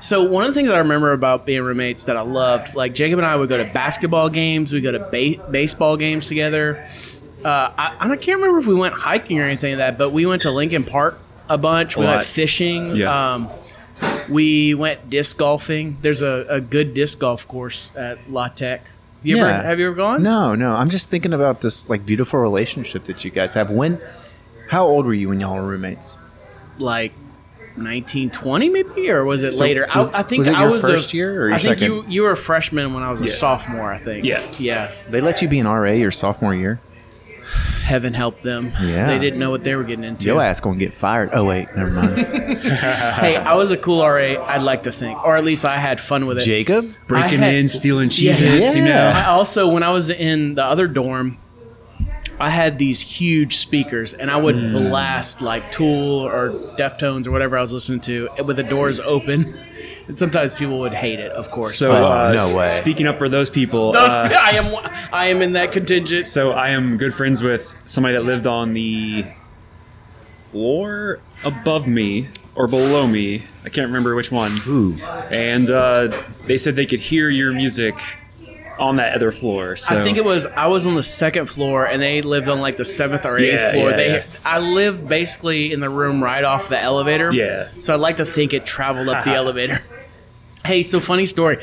[0.00, 3.18] So one of the things I remember about being roommates that I loved, like Jacob
[3.18, 6.84] and I would go to basketball games, we go to ba- baseball games together.
[7.44, 10.26] Uh, I, I can't remember if we went hiking or anything like that, but we
[10.26, 11.96] went to Lincoln Park a bunch.
[11.96, 12.96] We A went fishing.
[12.96, 13.32] Yeah.
[13.34, 13.48] Um,
[14.28, 15.96] we went disc golfing.
[16.02, 18.82] There's a, a good disc golf course at La Tech.
[19.24, 19.62] You ever, Yeah.
[19.62, 20.22] have you ever gone?
[20.24, 20.74] No, no.
[20.74, 23.70] I'm just thinking about this like beautiful relationship that you guys have.
[23.70, 24.00] When?
[24.72, 26.16] How old were you when y'all were roommates?
[26.78, 27.12] Like
[27.76, 29.86] 1920 maybe, or was it So later?
[29.94, 31.78] was- I, I think was it I was first a, year or your I think
[31.78, 31.94] second?
[31.94, 33.32] you you were a freshman when I was a Yeah.
[33.32, 33.92] sophomore.
[33.92, 34.24] I think.
[34.24, 34.42] Yeah.
[34.58, 34.90] Yeah.
[35.10, 36.80] They let you be an RA your sophomore year.
[37.82, 38.72] Heaven help them.
[38.80, 39.08] Yeah.
[39.08, 40.24] They didn't know what they were getting into.
[40.26, 41.30] Your ass gonna get fired.
[41.34, 42.18] Oh wait, never mind.
[42.66, 45.22] hey, I was a cool RA, I'd like to think.
[45.24, 46.44] Or at least I had fun with it.
[46.44, 46.86] Jacob.
[47.08, 48.32] Breaking had- in, stealing Yeah.
[48.32, 48.88] Cheez-Its, you know.
[48.88, 49.24] Yeah.
[49.26, 51.36] I also, when I was in the other dorm,
[52.42, 54.72] I had these huge speakers and I would Hmm.
[54.88, 59.54] blast like Tool or Deftones or whatever I was listening to with the doors open.
[60.08, 61.76] And sometimes people would hate it, of course.
[61.78, 62.66] So, uh, no way.
[62.66, 64.66] speaking up for those people, Those- uh, I am
[65.12, 66.22] I am in that contingent.
[66.22, 69.24] so I am good friends with somebody that lived on the
[70.50, 73.44] floor above me or below me.
[73.64, 74.58] I can't remember which one.
[74.66, 74.96] Ooh.
[75.30, 76.08] And uh,
[76.46, 77.94] they said they could hear your music
[78.78, 79.76] on that other floor.
[79.76, 82.60] So I think it was I was on the second floor and they lived on
[82.60, 83.90] like the seventh or eighth Yeah, floor.
[83.90, 84.24] yeah, they yeah.
[84.44, 87.32] I lived basically in the room right off the elevator.
[87.32, 87.68] Yeah.
[87.78, 89.78] So I'd like to think it traveled up the elevator.
[90.64, 91.58] Hey, so funny story.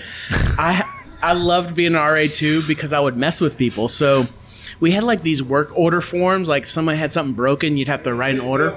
[0.58, 0.84] I
[1.22, 3.88] I loved being an RA too because I would mess with people.
[3.89, 4.26] So
[4.80, 6.48] we had like these work order forms.
[6.48, 8.76] Like if somebody had something broken, you'd have to write an order.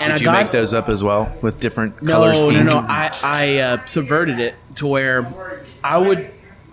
[0.00, 2.40] And I Did you got make those up as well with different no, colors?
[2.40, 2.64] no, ink?
[2.66, 2.78] no.
[2.78, 6.30] I I uh, subverted it to where I would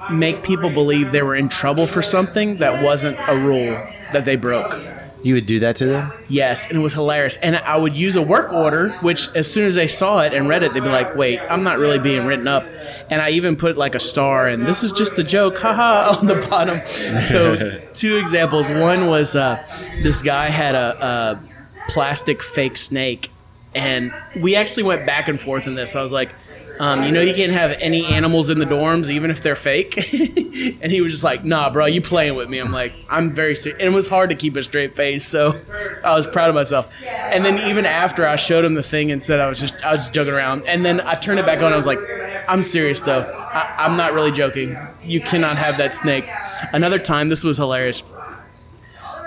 [0.10, 4.36] make people believe they were in trouble for something that wasn't a rule that they
[4.36, 4.80] broke.
[5.24, 6.12] You would do that to them?
[6.30, 7.38] Yes, and it was hilarious.
[7.38, 10.50] And I would use a work order, which as soon as they saw it and
[10.50, 12.66] read it, they'd be like, "Wait, I'm not really being written up."
[13.10, 16.26] And I even put like a star, and this is just a joke, haha, on
[16.26, 16.82] the bottom.
[17.22, 18.72] So two examples.
[18.72, 19.64] One was uh,
[20.02, 21.44] this guy had a, a
[21.90, 23.30] plastic fake snake,
[23.76, 25.96] and we actually went back and forth in this.
[25.96, 26.34] I was like.
[26.82, 29.98] Um, you know you can't have any animals in the dorms, even if they're fake.
[30.82, 33.56] and he was just like, "Nah, bro, you playing with me?" I'm like, "I'm very
[33.56, 35.62] serious." And it was hard to keep a straight face, so
[36.04, 36.92] I was proud of myself.
[37.06, 39.92] And then even after I showed him the thing and said I was just I
[39.92, 41.72] was joking around, and then I turned it back on.
[41.72, 42.00] I was like,
[42.48, 43.22] "I'm serious though.
[43.32, 44.76] I, I'm not really joking.
[45.04, 46.26] You cannot have that snake."
[46.74, 48.02] Another time, this was hilarious.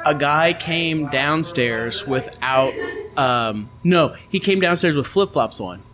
[0.05, 2.75] A guy came downstairs without.
[3.17, 5.85] Um, no, he came downstairs with flip flops on.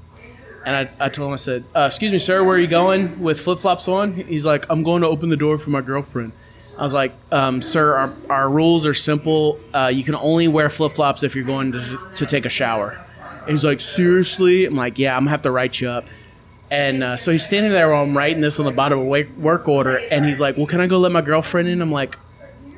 [0.70, 3.20] And I, I told him, I said, uh, Excuse me, sir, where are you going
[3.20, 4.12] with flip flops on?
[4.12, 6.30] He's like, I'm going to open the door for my girlfriend.
[6.78, 9.58] I was like, um, Sir, our, our rules are simple.
[9.74, 13.04] Uh, you can only wear flip flops if you're going to, to take a shower.
[13.40, 14.64] And he's like, Seriously?
[14.64, 16.06] I'm like, Yeah, I'm going to have to write you up.
[16.70, 19.24] And uh, so he's standing there while I'm writing this on the bottom of a
[19.40, 19.96] work order.
[19.96, 21.82] And he's like, Well, can I go let my girlfriend in?
[21.82, 22.16] I'm like,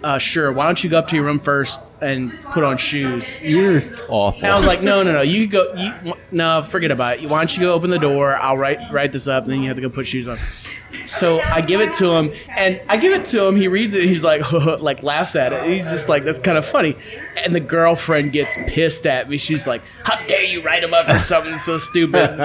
[0.03, 0.51] uh, Sure.
[0.51, 3.43] Why don't you go up to your room first and put on shoes?
[3.43, 4.45] You're awful.
[4.45, 5.23] And I was like, no, no, no.
[5.23, 5.73] You go.
[5.75, 7.29] You, no, forget about it.
[7.29, 8.37] Why don't you go open the door?
[8.37, 10.37] I'll write write this up, and then you have to go put shoes on.
[11.13, 13.55] So I give it to him, and I give it to him.
[13.55, 14.01] He reads it.
[14.01, 15.65] And he's like, like laughs at it.
[15.65, 16.97] He's just like, that's kind of funny.
[17.45, 19.37] And the girlfriend gets pissed at me.
[19.37, 22.31] She's like, how dare you write him up for something so stupid?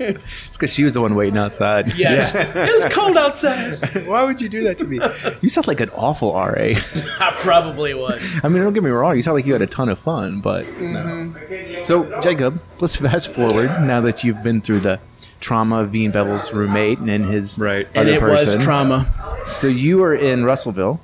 [0.00, 1.96] it's because she was the one waiting outside.
[1.96, 4.06] Yeah, it was cold outside.
[4.06, 5.00] Why would you do that to me?
[5.40, 6.52] You sound like an awful RA.
[6.52, 8.22] I probably was.
[8.42, 9.16] I mean, don't get me wrong.
[9.16, 11.04] You sound like you had a ton of fun, but no.
[11.04, 11.84] Mm-hmm.
[11.84, 15.00] So, Jacob, let's fast forward now that you've been through the
[15.40, 17.86] trauma of being Bevel's roommate and then his Right.
[17.94, 18.56] And other it person.
[18.56, 19.42] was trauma.
[19.44, 21.00] So you were in Russellville,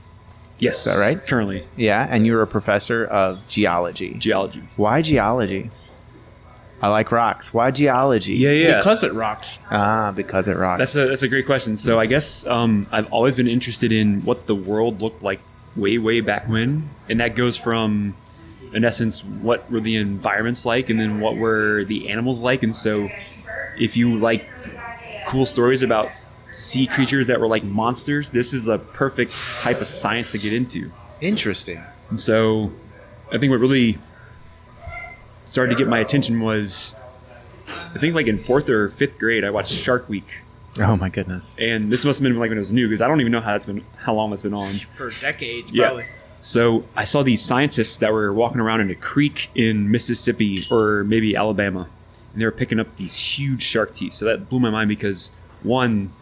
[0.58, 1.24] yes, that right?
[1.24, 4.14] Currently, yeah, and you were a professor of geology.
[4.14, 4.62] geology.
[4.76, 5.70] Why geology?
[6.80, 7.54] I like rocks.
[7.54, 8.34] Why geology?
[8.34, 8.76] Yeah, yeah.
[8.78, 9.60] Because it rocks.
[9.70, 10.78] Ah, because it rocks.
[10.80, 11.76] That's a that's a great question.
[11.76, 15.40] So I guess um, I've always been interested in what the world looked like
[15.76, 18.16] way way back when, and that goes from
[18.72, 22.62] in essence, what were the environments like, and then what were the animals like.
[22.62, 23.08] And so,
[23.78, 24.48] if you like
[25.26, 26.10] cool stories about
[26.50, 30.52] sea creatures that were like monsters, this is a perfect type of science to get
[30.52, 30.90] into.
[31.20, 31.82] Interesting.
[32.10, 32.70] And so,
[33.32, 33.98] I think what really
[35.44, 36.94] started to get my attention was,
[37.94, 40.26] I think like in fourth or fifth grade, I watched Shark Week,
[40.78, 41.58] Oh my goodness.
[41.60, 43.40] and this must have been like when it was new because I don't even know
[43.40, 44.72] how that's been how long that's been on.
[44.74, 45.86] for decades, Yeah.
[45.86, 46.04] probably.
[46.40, 51.04] So I saw these scientists that were walking around in a creek in Mississippi or
[51.04, 51.88] maybe Alabama,
[52.32, 54.12] and they were picking up these huge shark teeth.
[54.14, 55.30] So that blew my mind because
[55.62, 56.12] one,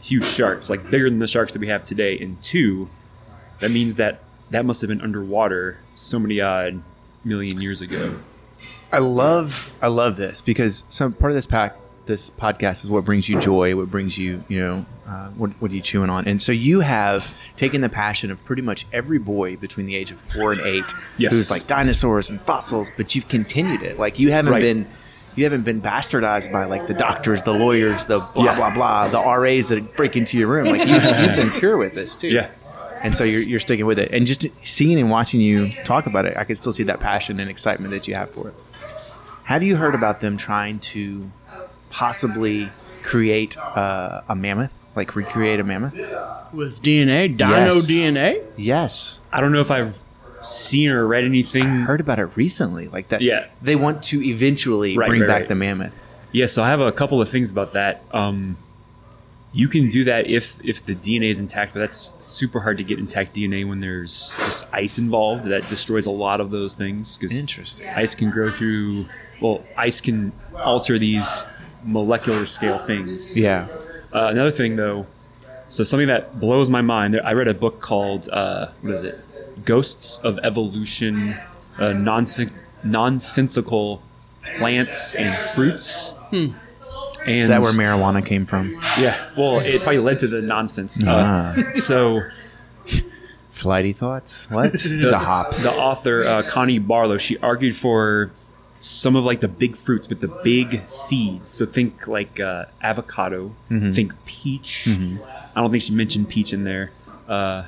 [0.00, 2.88] huge sharks, like bigger than the sharks that we have today, and two,
[3.60, 6.82] that means that that must have been underwater so many odd
[7.24, 8.16] million years ago.
[8.90, 11.76] I love I love this because some part of this pack
[12.06, 15.70] this podcast is what brings you joy, what brings you you know uh, what what
[15.70, 19.18] are you chewing on, and so you have taken the passion of pretty much every
[19.18, 20.84] boy between the age of four and eight
[21.18, 21.34] Yes.
[21.34, 23.98] who's like dinosaurs and fossils, but you've continued it.
[23.98, 24.62] Like you haven't Right.
[24.62, 24.86] been.
[25.38, 28.56] You haven't been bastardized by like the doctors, the lawyers, the blah Yeah.
[28.56, 30.66] blah blah, the RAs that break into your room.
[30.66, 32.28] Like you've, you've been pure with this too.
[32.28, 32.50] Yeah.
[33.02, 34.10] And so you're, you're sticking with it.
[34.10, 37.38] And just seeing and watching you talk about it, I can still see that passion
[37.38, 38.54] and excitement that you have for it.
[39.44, 41.30] Have you heard about them trying to
[41.90, 42.68] possibly
[43.04, 45.94] create uh, a mammoth, like recreate a mammoth?
[46.52, 47.90] With DNA, dino Yes.
[47.90, 48.44] DNA.
[48.56, 49.20] Yes.
[49.32, 50.02] I don't know if I've
[50.42, 51.64] seen or read anything.
[51.82, 53.20] Heard about it recently, like that.
[53.20, 53.46] Yeah.
[53.62, 55.48] They want to eventually Right, bring right, back right.
[55.48, 55.92] the mammoth.
[56.32, 58.02] Yeah, so I have a couple of things about that.
[58.12, 58.56] Um,
[59.52, 62.84] you can do that if if the DNA is intact, but that's super hard to
[62.84, 65.46] get intact DNA when there's just ice involved.
[65.46, 67.88] That destroys a lot of those things because Interesting.
[67.88, 69.06] ice can grow through.
[69.40, 71.46] Well, ice can alter these
[71.82, 73.38] molecular scale things.
[73.38, 73.68] Yeah.
[74.12, 75.06] Uh, another thing, though,
[75.68, 77.18] so something that blows my mind.
[77.24, 79.18] I read a book called uh, what is it?
[79.68, 81.34] Ghosts of Evolution,
[81.78, 84.00] uh, nonsens- nonsensical
[84.56, 86.14] plants and fruits.
[86.32, 86.54] And
[87.26, 88.70] Is that where marijuana came from?
[88.98, 91.02] Yeah, well, it probably led to the nonsense.
[91.06, 91.52] Ah.
[91.54, 92.22] Uh, so
[93.50, 94.48] Flighty thoughts?
[94.50, 94.72] What?
[95.06, 95.64] the, hops.
[95.64, 98.30] The author uh, Connie Barlow, she argued for
[98.80, 101.48] some of like the big fruits with the big seeds.
[101.48, 103.90] So think like uh, avocado, Mm-hmm.
[103.90, 104.86] think peach.
[104.88, 106.90] I don't think she mentioned peach in there.
[107.28, 107.64] Uh,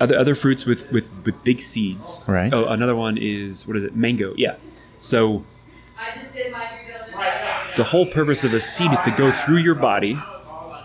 [0.00, 2.24] other other fruits with with with big seeds.
[2.28, 2.52] Right.
[2.52, 3.94] Oh, another one is what is it?
[3.96, 4.34] Mango.
[4.36, 4.56] Yeah.
[4.98, 5.44] So
[5.98, 9.56] I just did my due the whole purpose of a seed is to go through
[9.58, 10.16] your body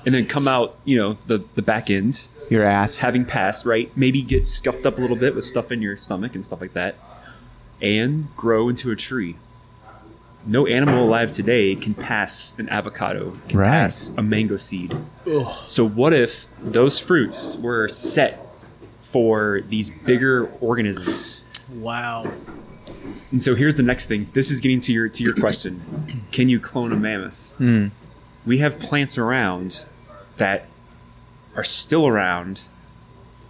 [0.06, 3.00] and then come out, you know, the the back end Your ass.
[3.00, 3.91] having passed, right?
[3.95, 6.74] Maybe get scuffed up a little bit with stuff in your stomach and stuff like
[6.74, 6.95] that,
[7.82, 9.36] and grow into a tree.
[10.45, 13.67] No animal alive today can pass an avocado, can Right.
[13.67, 14.95] pass a mango seed.
[15.28, 15.52] Ugh.
[15.67, 18.48] So what if those fruits were set
[19.00, 21.46] for these bigger organisms?
[21.74, 22.32] Wow.
[23.32, 24.28] And so here's the next thing.
[24.34, 26.26] This is getting to your to your question.
[26.32, 27.54] Can you clone a mammoth?
[28.46, 29.86] We have plants around
[30.38, 30.66] that
[31.56, 32.62] are still around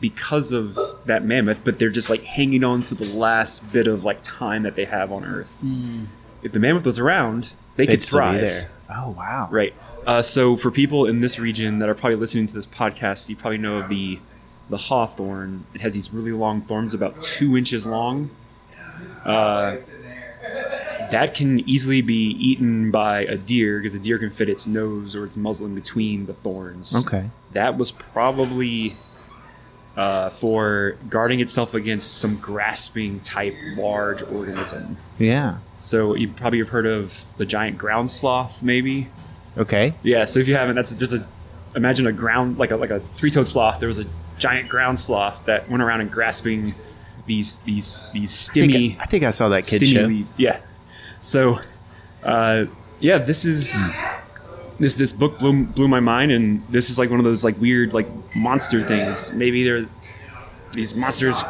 [0.02, 4.04] because of that mammoth, but they're just like hanging on to the last bit of
[4.04, 5.52] like time that they have on Earth.
[6.42, 8.40] If the mammoth was around, they They'd could thrive.
[8.42, 8.70] be there.
[8.90, 9.48] Oh wow.
[9.52, 9.74] Right.
[10.08, 13.36] Uh, so for people in this region that are probably listening to this podcast, you
[13.36, 14.20] probably know of the
[14.70, 15.66] the hawthorn.
[15.74, 18.30] It has these really long thorns, about two inches long.
[19.26, 19.78] Uh,
[21.12, 25.16] that can easily be eaten by a deer because a deer can fit its nose
[25.16, 26.96] or its muzzle in between the thorns.
[26.96, 27.30] Okay.
[27.54, 28.96] That was probably
[29.98, 34.98] uh, for guarding itself against some grasping type large organism.
[35.18, 35.58] Yeah.
[35.80, 39.08] So you probably have heard of the giant ground sloth, maybe.
[39.58, 39.94] Okay.
[40.04, 41.28] Yeah, so if you haven't, that's just a,
[41.76, 43.80] imagine a ground like a like a three-toed sloth.
[43.80, 44.06] There was a
[44.40, 46.74] giant ground sloth that went around and grasping
[47.28, 50.02] these these these I think, stimmy I think I saw that kid show.
[50.02, 50.34] leaves.
[50.38, 50.60] Yeah.
[51.20, 51.60] So,
[52.24, 52.66] uh,
[53.00, 53.92] yeah, this is
[54.80, 57.60] this this book blew blew my mind, and this is like one of those like
[57.60, 59.32] weird like monster things.
[59.34, 59.86] Maybe they're
[60.74, 61.44] these monsters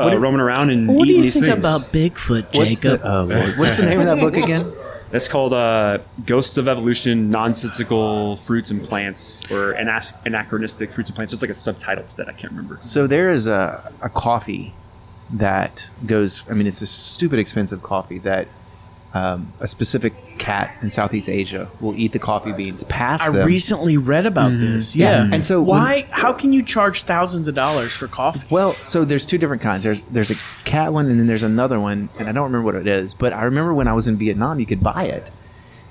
[0.00, 1.64] uh, roaming around and What do eating you these think things.
[1.64, 3.00] about Bigfoot, What's Jacob?
[3.00, 3.56] the, oh Lord.
[3.58, 4.72] What's the name of that book again?
[5.14, 11.30] That's called uh, Ghosts of Evolution, Nonsensical Fruits and Plants, or Anachronistic Fruits and Plants.
[11.30, 12.28] There's like a subtitle to that.
[12.28, 12.80] I can't remember.
[12.80, 14.74] So there is a, a coffee
[15.30, 16.44] that goes.
[16.50, 18.48] I mean, it's a stupid expensive coffee that
[19.14, 23.46] um, a specific cat in Southeast Asia will eat the coffee beans, pass I them.
[23.46, 24.96] recently read about this.
[24.96, 25.24] Yeah.
[25.24, 25.34] Yeah.
[25.34, 26.04] And so why?
[26.10, 28.42] how can you charge thousands of dollars for coffee?
[28.50, 29.84] well, so there's two different kinds.
[29.84, 32.74] There's there's a cat one, and then there's another one, and I don't remember what
[32.74, 33.14] it is.
[33.14, 35.30] But I remember when I was in Vietnam, you could buy it,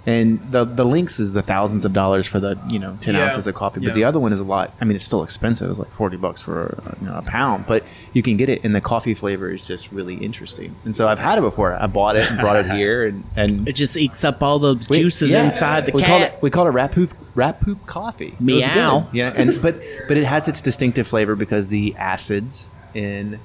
[0.06, 3.24] And the the Lynx is the thousands of dollars for the you know ten Yeah.
[3.24, 3.94] ounces of coffee, but Yeah.
[3.94, 4.74] the other one is a lot.
[4.82, 5.70] I mean, it's still expensive.
[5.70, 8.76] It's like forty bucks for you know, a pound, but you can get it, and
[8.76, 10.76] the coffee flavor is just really interesting.
[10.84, 11.74] And so I've had it before.
[11.82, 14.90] I bought it and brought it here, and and It just eats up all those
[14.90, 15.46] we- juices yeah.
[15.46, 16.10] inside the we cat.
[16.10, 18.36] Called it, we called it rat poop rat poop coffee.
[18.42, 19.08] Meow.
[19.14, 23.40] Yeah, and but but it has its distinctive flavor because the acids in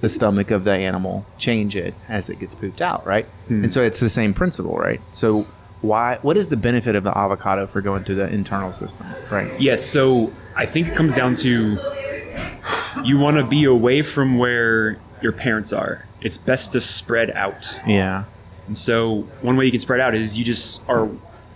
[0.00, 3.26] the stomach of the animal change it as it gets pooped out, right?
[3.46, 3.62] Hmm.
[3.64, 5.00] And so it's the same principle, right?
[5.12, 5.44] So
[5.82, 6.18] why?
[6.22, 9.58] What is the benefit of the avocado for going through the internal system, right?
[9.60, 11.78] Yes, so I think it comes down to
[13.04, 16.04] you want to be away from where your parents are.
[16.20, 17.80] It's best to spread out.
[17.86, 18.24] Yeah.
[18.66, 21.08] And so one way you can spread out is you just are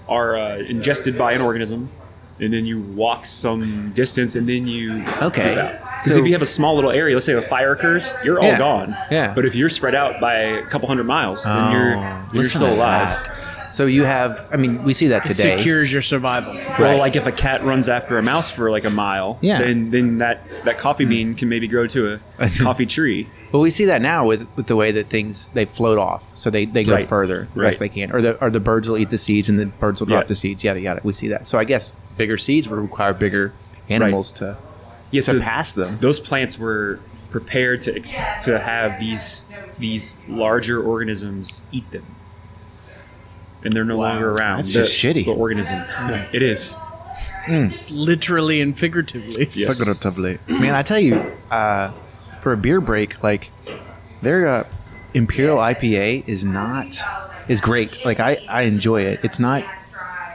[0.09, 1.89] are uh, ingested by an organism,
[2.41, 5.55] and then you walk some distance, and then you Okay.
[5.83, 8.39] Because So- if you have a small little area, let's say a fire occurs, you're
[8.41, 8.59] all Yeah.
[8.59, 8.97] gone.
[9.11, 9.33] Yeah.
[9.35, 12.73] But if you're spread out by a couple hundred miles, then you're Oh, you're still
[12.75, 13.09] alive.
[13.11, 13.31] that.
[13.75, 15.57] So you have, I mean, we see that today.
[15.57, 16.55] secures your survival.
[16.55, 16.79] Right.
[16.79, 19.59] Well, like if a cat runs after a mouse for like a mile, Yeah.
[19.61, 21.11] then then that that coffee hmm.
[21.11, 23.29] bean can maybe grow to a coffee tree.
[23.51, 26.51] But we see that now with, with the way that things they float off, so
[26.51, 27.05] they, they go Right.
[27.07, 27.67] further the Right.
[27.69, 30.01] best they can, or the or the birds will eat the seeds and the birds
[30.01, 30.29] will drop Yeah.
[30.29, 30.63] the seeds.
[30.63, 31.01] Yada yada.
[31.03, 31.47] We see that.
[31.49, 33.53] So I guess bigger seeds would require bigger
[33.89, 34.57] animals to
[35.11, 35.99] Yeah, to so pass them.
[36.01, 39.47] those plants were prepared to ex- to have these
[39.81, 42.05] these larger organisms eat them,
[43.64, 44.59] and they're no longer around.
[44.59, 45.24] That's the, just shitty.
[45.27, 45.83] The organism,
[46.33, 46.74] it is.
[47.90, 49.46] Literally and figuratively.
[49.53, 49.79] Yes.
[49.79, 50.38] Figuratively.
[50.48, 51.16] Man, I tell you,
[51.50, 51.92] uh,
[52.40, 53.50] for a beer break, like
[54.22, 54.66] their uh,
[55.14, 56.96] Imperial IPA is not
[57.48, 58.05] is great.
[58.05, 59.20] Like I I enjoy it.
[59.22, 59.64] It's not.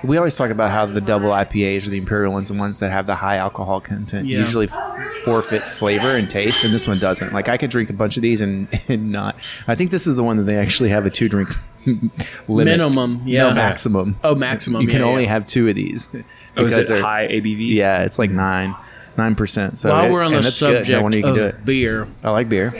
[0.01, 2.89] We always talk about how the double IPAs or the Imperial ones, the ones that
[2.89, 4.37] have the high alcohol content, Yeah.
[4.39, 7.33] usually f- forfeit flavor and taste, and this one doesn't.
[7.33, 9.35] Like I could drink a bunch of these and, and not.
[9.67, 11.49] I think this is the one that they actually have a two drink
[12.47, 12.77] limit.
[12.77, 13.49] Minimum, yeah.
[13.49, 14.15] no maximum.
[14.23, 14.81] Oh, maximum.
[14.81, 15.29] You can yeah, only yeah.
[15.29, 16.09] have two of these.
[16.57, 17.73] Oh, is because it they're- high ABV?
[17.75, 18.75] Yeah, it's like nine,
[19.17, 19.79] nine percent.
[19.79, 22.31] So While it- we're on the subject no wonder you can do of beer, I
[22.31, 22.73] like beer.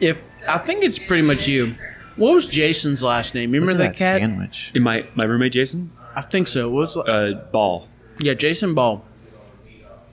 [0.00, 1.74] if I think it's pretty much you.
[2.16, 3.54] What was Jason's last name?
[3.54, 4.20] You remember Look that, cat?
[4.20, 4.70] sandwich?
[4.74, 6.68] In my my roommate Jason, I think so.
[6.68, 7.88] What was uh, Ball.
[8.20, 9.02] yeah, Jason Ball.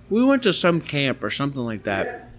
[0.10, 2.32] We went to some camp or something like that.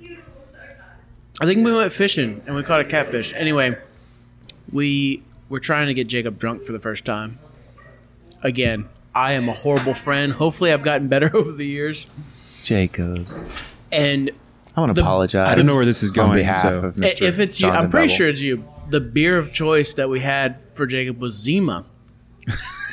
[1.40, 3.32] I think we went fishing and we caught a catfish.
[3.34, 3.76] Anyway,
[4.72, 7.38] we were trying to get Jacob drunk for the first time.
[8.42, 10.32] Again, I am a horrible friend.
[10.32, 12.10] Hopefully, I've gotten better over the years.
[12.64, 13.26] Jacob.
[13.92, 14.30] And
[14.76, 15.52] I want to The- apologize.
[15.52, 17.22] I don't know where this is on going, behalf so- of Mr.
[17.22, 18.16] if it's you, Jonathan I'm pretty Bevel.
[18.16, 18.64] sure it's you.
[18.88, 21.84] The beer of choice that we had for Jacob was Zima.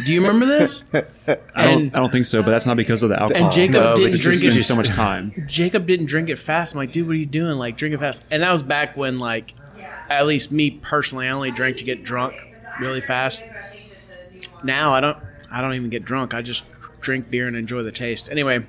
[0.05, 0.83] Do you remember this?
[0.93, 3.43] I don't I don't think so, but that's not because of the alcohol.
[3.45, 4.57] And Jacob No, didn't it's drink It's it.
[4.59, 5.31] just so much time.
[5.47, 6.73] Jacob didn't drink it fast.
[6.73, 7.57] I'm like, dude, what are you doing?
[7.57, 8.27] Like, drink it fast.
[8.29, 9.55] And that was back when, like,
[10.09, 12.35] at least me personally, I only drank to get drunk
[12.79, 13.43] really fast.
[14.63, 15.17] Now I don't.
[15.51, 16.33] I don't even get drunk.
[16.33, 16.65] I just
[16.99, 18.29] drink beer and enjoy the taste.
[18.29, 18.65] Anyway,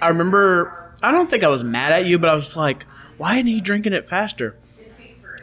[0.00, 0.92] I remember.
[1.02, 2.84] I don't think I was mad at you, but I was like,
[3.18, 4.56] why isn't he drinking it faster?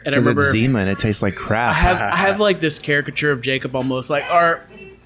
[0.04, 1.70] And I Because remember it's Zima and it tastes like crap.
[1.70, 4.60] I have I have like this caricature of Jacob almost like or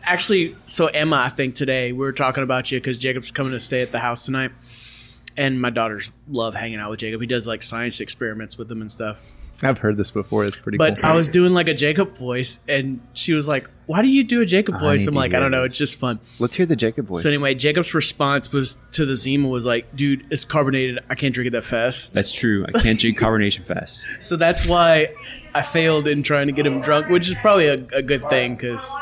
[0.04, 3.60] actually so Emma I think today we were talking about you because Jacob's coming to
[3.60, 4.52] stay at the house tonight
[5.36, 8.80] and my daughters love hanging out with Jacob he does like science experiments with them
[8.80, 10.44] and stuff I've heard this before.
[10.44, 11.10] It's pretty but cool.
[11.10, 14.40] I was doing like a Jacob voice and she was like why do you do
[14.40, 15.72] a Jacob voice I'm like I don't know this.
[15.72, 17.22] it's just fun Let's hear the Jacob voice.
[17.22, 21.32] so anyway Jacob's response was to the Zima was like dude it's carbonated I can't
[21.34, 22.66] drink it that fast That's true.
[22.66, 24.04] I can't drink carbonation fast.
[24.20, 25.06] So that's why
[25.54, 28.56] I failed in trying to get him drunk, which is probably a, a good thing
[28.56, 28.94] because,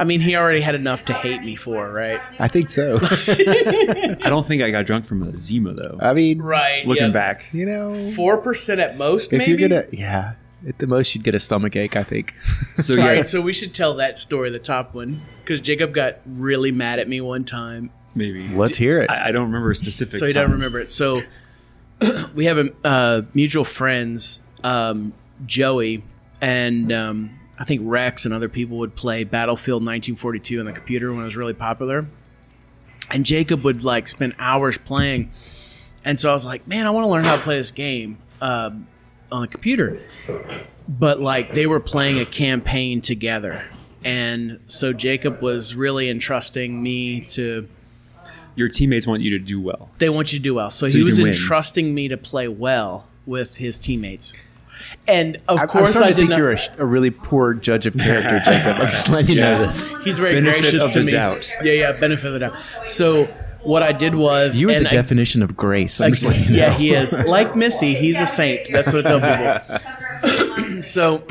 [0.00, 2.22] I mean, he already had enough to hate me for, right?
[2.38, 2.98] I think so.
[3.02, 5.98] I don't think I got drunk from a Zima though.
[6.00, 6.86] I mean, Right.
[6.86, 9.30] Looking back, you know, four percent at most.
[9.34, 9.50] if maybe?
[9.50, 10.36] you're gonna, yeah,
[10.66, 11.96] at the most you'd get a stomach ache.
[11.96, 12.32] I think.
[12.76, 16.20] so yeah, right, so we should tell that story, the top one, because Jacob got
[16.24, 18.46] really mad at me one time, maybe.
[18.46, 19.10] Let's hear it.
[19.10, 20.18] I, I don't remember a specific.
[20.18, 20.44] so he time.
[20.44, 20.90] doesn't remember it.
[20.90, 21.20] So
[22.34, 25.12] we have a uh, mutual friends, um,
[25.44, 26.04] Joey,
[26.40, 31.12] and um, I think Rex and other people would play Battlefield 1942 on the computer
[31.12, 32.06] when it was really popular.
[33.10, 35.30] And Jacob would like spend hours playing,
[36.04, 38.18] and so I was like, "Man, I want to learn how to play this game
[38.40, 38.86] um,
[39.30, 40.00] on the computer."
[40.88, 43.60] But like they were playing a campaign together,
[44.04, 47.68] and so Jacob was really entrusting me to
[48.54, 49.90] Your teammates want you to do well.
[49.98, 50.70] they want you to do well.
[50.70, 54.32] So, So he was entrusting me to play well with his teammates.
[55.08, 56.38] And of I'm course, I to did think not.
[56.38, 58.74] you're a, sh- a really poor judge of character, Jacob.
[58.76, 59.84] I'm just letting you know this.
[60.04, 61.12] he's very Benefit gracious of to the me.
[61.12, 61.50] doubt.
[61.62, 62.58] Yeah, yeah, benefit of the doubt.
[62.84, 63.24] So
[63.62, 66.00] what I did was You are the I- definition of grace.
[66.00, 67.94] I'm just letting you yeah, he is like Missy.
[67.94, 68.68] He's a saint.
[68.72, 69.60] That's what I tell
[70.20, 70.82] people.
[70.82, 71.24] so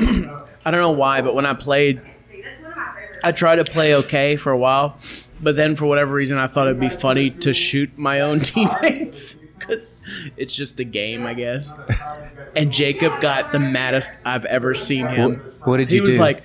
[0.64, 3.32] I don't know why, but when I played, See, that's one of my favorite I
[3.32, 4.96] tried to play okay for a while,
[5.42, 9.39] but then for whatever reason, I thought it'd be funny to shoot my own teammates
[9.70, 9.94] because
[10.36, 11.72] it's just a game, I guess.
[12.56, 15.30] And Jacob got the maddest I've ever seen him.
[15.58, 16.04] What- what did you do?
[16.04, 16.20] he was do?
[16.22, 16.42] like,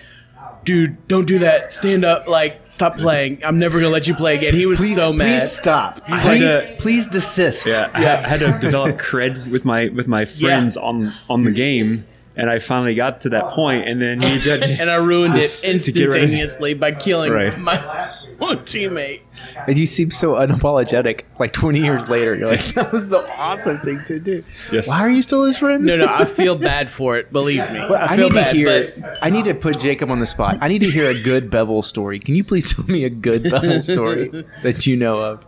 [0.65, 1.71] "Dude, don't do that.
[1.71, 2.27] Stand up.
[2.27, 3.39] Like, stop playing.
[3.45, 5.25] I'm never gonna let you play again." He was Please, so mad.
[5.25, 6.05] please stop.
[6.07, 7.65] had Please, to- please desist.
[7.67, 11.43] Yeah, I had, I had to develop cred with my with my friends on on
[11.43, 12.05] the game,
[12.35, 14.63] and I finally got to that point, and then he did.
[14.79, 17.57] and I ruined it Just to get rid instantaneously by killing Right.
[17.57, 17.77] my
[18.41, 19.21] own teammate.
[19.67, 21.21] And you seem so unapologetic.
[21.39, 24.43] Like 20 years later, you're like, that was the awesome thing to do.
[24.71, 24.87] Yes.
[24.87, 25.85] Why are you still his friend?
[25.85, 27.31] No, no, I feel bad for it.
[27.31, 28.51] Believe me, Well, I I, feel need bad.
[28.51, 28.93] to hear.
[28.99, 30.57] but I need to put Jacob on the spot.
[30.61, 32.19] I need to hear a good Bevel story.
[32.19, 34.27] Can you please tell me a good Bevel story
[34.63, 35.45] that you know of?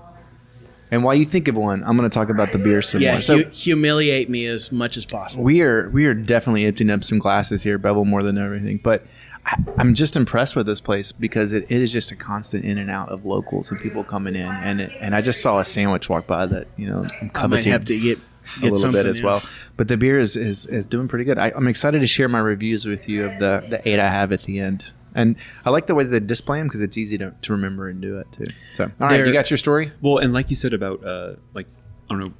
[0.92, 3.14] And while you think of one, I'm going to talk about the beer some yeah,
[3.14, 3.22] more.
[3.22, 5.44] So hu- humiliate me as much as possible.
[5.44, 8.78] we are we are definitely emptying up some glasses here, Bevel more than everything.
[8.78, 9.06] But
[9.46, 12.78] I, I'm just impressed with this place because it, it is just a constant in
[12.78, 14.48] and out of locals and people coming in.
[14.48, 17.48] And it, and I just saw a sandwich walk by that you know I'm I
[17.48, 18.20] might have to get
[18.64, 19.26] a little bit as yeah.
[19.26, 19.44] well.
[19.76, 21.38] But the beer is, is, is doing pretty good.
[21.38, 24.32] I, I'm excited to share my reviews with you of the, the eight I have
[24.32, 24.92] at the end.
[25.18, 28.00] And I like the way they display them because it's easy to, to remember and
[28.00, 28.46] do it too.
[28.74, 29.92] So, all right, They're- you got your story?
[30.02, 31.68] Well, and like you said about uh, like
[32.10, 32.34] I don't know,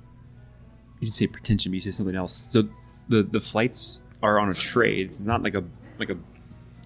[1.00, 2.34] you didn't say pretension, but you said something else.
[2.34, 2.70] So
[3.10, 5.02] the the flights are on a tray.
[5.02, 5.64] It's not like a
[6.00, 6.18] like a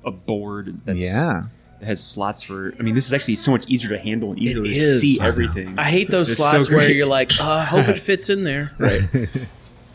[0.03, 1.43] a board that's Yeah.
[1.79, 2.73] that has slots for.
[2.79, 5.01] I mean, this is actually so much easier to handle and easier to is.
[5.01, 5.77] see everything.
[5.77, 8.43] I hate those It's so slots where you're like, oh, I hope it fits in
[8.43, 8.71] there.
[8.79, 9.03] right.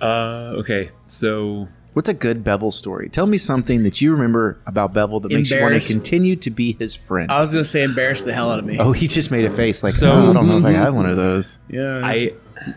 [0.01, 3.09] uh, okay, so What's a good Bevel story?
[3.09, 6.51] Tell me something that you remember about Bevel that makes you want to continue to
[6.51, 7.33] be his friend.
[7.33, 8.77] I was gonna say embarrass the hell out of me.
[8.79, 10.91] oh, he just made a face like, So- oh, I don't know if I had
[10.91, 11.59] one of those.
[11.71, 12.29] yeah, I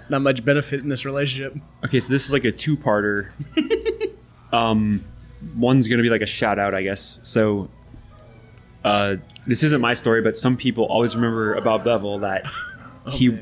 [0.08, 1.54] not much benefit in this relationship.
[1.84, 3.32] okay, so this is like a two parter.
[4.54, 5.04] um,
[5.58, 7.20] one's gonna be like a shout out, I guess.
[7.24, 7.70] So.
[8.86, 12.50] Uh, this isn't my story, but some people always remember about Bevel that
[13.10, 13.38] he,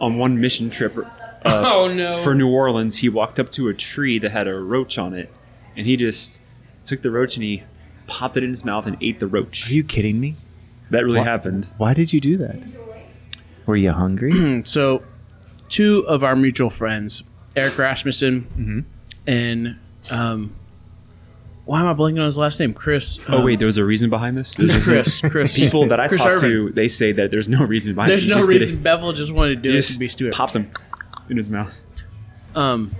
[0.00, 0.96] on one mission trip,
[1.44, 2.14] uh, Oh, no.
[2.18, 5.30] for New Orleans, he walked up to a tree that had a roach on it,
[5.76, 6.40] and he just
[6.84, 7.62] took the roach and he
[8.06, 9.70] popped it in his mouth and ate the roach.
[9.70, 10.34] Are you kidding me?
[10.90, 11.26] that really What?
[11.26, 11.66] happened.
[11.78, 12.56] Why did you do that?
[13.66, 14.62] Were you hungry?
[14.66, 15.02] So,
[15.68, 17.22] two of our mutual friends,
[17.56, 18.80] Eric Rasmussen Mm-hmm.
[19.26, 19.78] and
[20.10, 20.54] um,
[21.64, 22.74] why am I blanking on his last name?
[22.74, 23.20] Chris.
[23.30, 24.54] Oh um, wait, there was a reason behind this.
[24.54, 25.20] This is- Chris.
[25.32, 25.56] Chris.
[25.58, 26.50] People that I Chris talk Irvin.
[26.50, 28.24] to, they say that there's no reason behind this.
[28.26, 28.50] There's it.
[28.52, 28.82] He no reason.
[28.82, 30.34] Bevel just wanted to do He it just to be stupid.
[30.34, 30.70] pops him
[31.28, 31.76] in his mouth.
[32.54, 32.94] Um,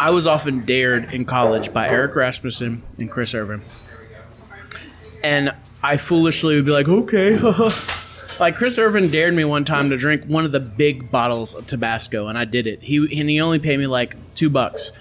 [0.00, 3.62] I was often dared in college by Eric Rasmussen and Chris Irvin.
[5.22, 7.38] And I foolishly would be like, okay.
[8.40, 11.66] like Chris Irvin dared me one time to drink one of the big bottles of
[11.66, 12.82] Tabasco, and I did it.
[12.82, 14.92] He and he only paid me like two bucks,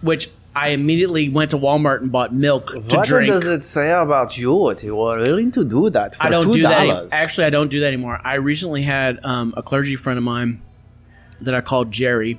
[0.00, 3.28] which I immediately went to Walmart and bought milk to What drink.
[3.28, 6.46] does it say about you that you were willing to do that for I don't
[6.46, 6.52] $2?
[6.54, 7.12] do that.
[7.12, 8.20] Actually, I don't do that anymore.
[8.24, 10.60] I recently had um, a clergy friend of mine
[11.40, 12.38] that I called Jerry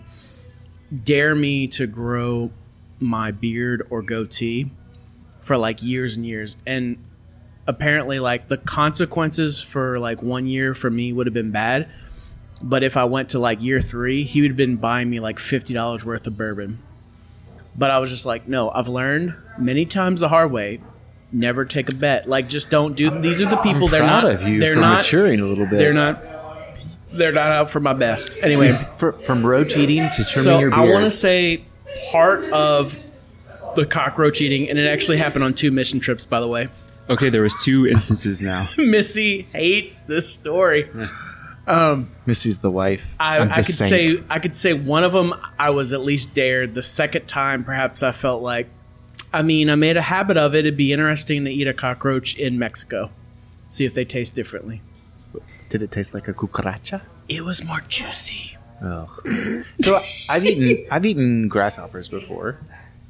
[1.03, 2.51] dare me to grow
[2.99, 4.71] my beard or goatee
[5.41, 6.97] for like years and years, and
[7.67, 11.87] apparently, like the consequences for like one year for me would have been bad.
[12.61, 15.39] But if I went to like year three, he would have been buying me like
[15.39, 16.79] fifty dollars worth of bourbon.
[17.75, 20.81] But I was just like, no, I've learned many times the hard way.
[21.31, 22.27] Never take a bet.
[22.27, 23.09] Like, just don't do.
[23.21, 23.87] These are the people.
[23.87, 24.25] they're not.
[24.25, 24.97] of you they're for not.
[24.97, 25.77] maturing a little bit.
[25.77, 26.21] They're not.
[27.11, 28.31] They're not out for my best.
[28.41, 31.63] Anyway, For, from roach eating to trimming so your I want to say
[32.11, 32.99] part of
[33.75, 36.69] the cockroach eating, and it actually happened on two mission trips, by the way.
[37.09, 38.67] Okay, there was two instances now.
[38.77, 40.87] Missy hates this story.
[41.67, 43.15] Um, Missy's the wife.
[43.19, 44.09] I, of the I could saint.
[44.09, 46.73] say I could say one of them I was at least dared.
[46.73, 48.67] The second time, perhaps I felt like,
[49.31, 50.59] I mean, I made a habit of it.
[50.59, 53.11] It'd be interesting to eat a cockroach in Mexico,
[53.69, 54.81] see if they taste differently.
[55.69, 57.01] Did it taste like a cucaracha?
[57.27, 58.57] It was more juicy.
[59.81, 59.99] So
[60.29, 62.59] I've eaten I've eaten grasshoppers before,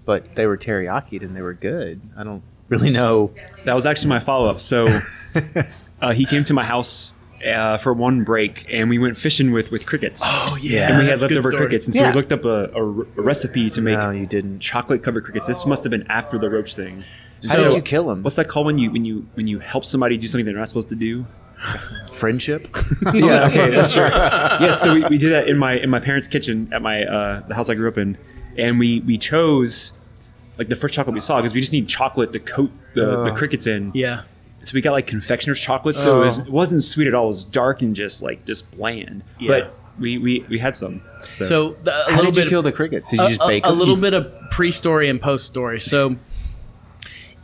[0.05, 2.01] but they were teriyaki and they were good.
[2.17, 3.31] I don't really know.
[3.65, 4.59] That was actually my follow up.
[4.59, 4.99] So
[6.01, 7.13] uh, he came to my house
[7.45, 10.21] uh, for one break, and we went fishing with with crickets.
[10.23, 12.09] Oh yeah, and we had that's a good leftover crickets, and so Yeah.
[12.09, 14.59] we looked up a, a, a recipe to make No, you didn't.
[14.59, 15.45] chocolate covered crickets.
[15.47, 17.03] This must have been after the roach thing.
[17.47, 18.23] How So- did you kill him?
[18.23, 20.67] What's that called when you when you when you help somebody do something they're not
[20.67, 21.25] supposed to do?
[22.13, 22.67] Friendship.
[23.13, 24.03] yeah, okay, that's true.
[24.03, 27.47] Yeah, so we, we did that in my in my parents' kitchen at my uh,
[27.47, 28.17] the house I grew up in,
[28.57, 29.93] and we we chose
[30.57, 33.31] like the first chocolate we saw because we just need chocolate to coat the, the
[33.31, 33.91] crickets in.
[33.93, 34.23] Yeah.
[34.61, 37.23] So we got like confectioner's chocolate, so it, was, it wasn't sweet at all.
[37.23, 39.23] It was dark and just like just bland.
[39.39, 39.47] Yeah.
[39.47, 41.01] But we, we we had some.
[41.31, 43.09] So, So the, a How little did you bit kill the crickets?
[43.09, 43.79] Did you just a, bake a, a them?
[43.79, 45.79] little bit of pre-story and post-story.
[45.79, 46.17] So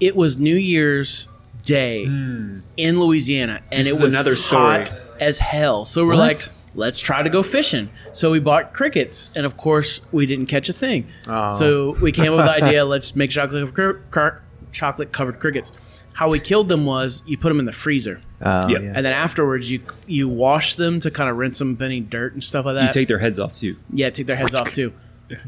[0.02, 1.30] it was New Year's
[1.66, 2.60] day hmm.
[2.78, 4.78] in Louisiana, and This it is was another story.
[4.78, 5.84] hot as hell.
[5.84, 6.20] So we're What?
[6.20, 6.40] like,
[6.76, 7.90] let's try to go fishing.
[8.14, 11.08] So we bought crickets, and of course, we didn't catch a thing.
[11.28, 11.52] Oh.
[11.52, 14.40] So we came up with the idea: let's make chocolate covered, cr-
[14.72, 15.72] chocolate covered crickets.
[16.14, 18.80] How we killed them was you put them in the freezer, Oh, Yeah.
[18.80, 18.94] yeah.
[18.96, 22.34] and then afterwards you you wash them to kind of rinse them of any dirt
[22.34, 22.88] and stuff like that.
[22.88, 23.76] You take their heads off too.
[23.92, 24.94] Yeah, take their heads off too.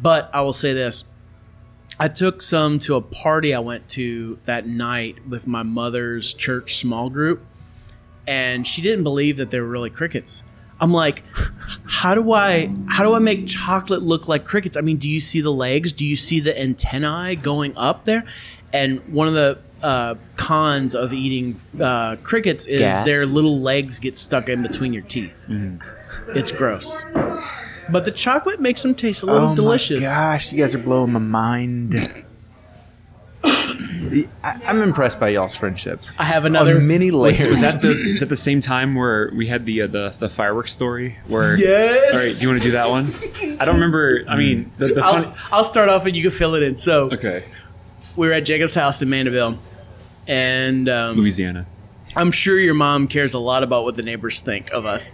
[0.02, 1.06] But I will say this.
[2.00, 6.76] I took some to a party I went to that night with my mother's church
[6.76, 7.44] small group,
[8.28, 10.44] and she didn't believe that they were really crickets.
[10.80, 11.24] I'm like,
[11.88, 14.78] how do I how do I make chocolate look like crickets?
[14.78, 15.92] I mean, do you see the legs?
[15.92, 18.26] Do you see the antennae going up there?
[18.72, 23.06] And one of the uh, cons of eating uh, crickets is Gas?
[23.06, 25.48] their little legs get stuck in between your teeth.
[26.30, 27.04] It's gross.
[27.90, 30.02] But the chocolate makes them taste a little oh delicious.
[30.02, 31.96] my gosh, you guys are blowing my mind.
[33.44, 34.26] I,
[34.66, 36.02] I'm impressed by y'all's friendship.
[36.18, 36.78] I have another.
[36.78, 37.42] On many layers.
[37.42, 40.30] Was that the is that the same time where we had the uh, the the
[40.30, 41.18] fireworks story?
[41.28, 42.14] Where Yes.
[42.14, 43.08] All right, do you want to do that one?
[43.60, 44.24] I don't remember.
[44.28, 45.36] I mean, the, the I'll, funny.
[45.52, 46.76] I'll start off and you can fill it in.
[46.76, 47.44] So Okay,
[48.16, 49.60] we were at Jacob's house in Mandeville,
[50.28, 51.66] and um, Louisiana.
[52.16, 55.12] I'm sure your mom cares a lot about what the neighbors think of us.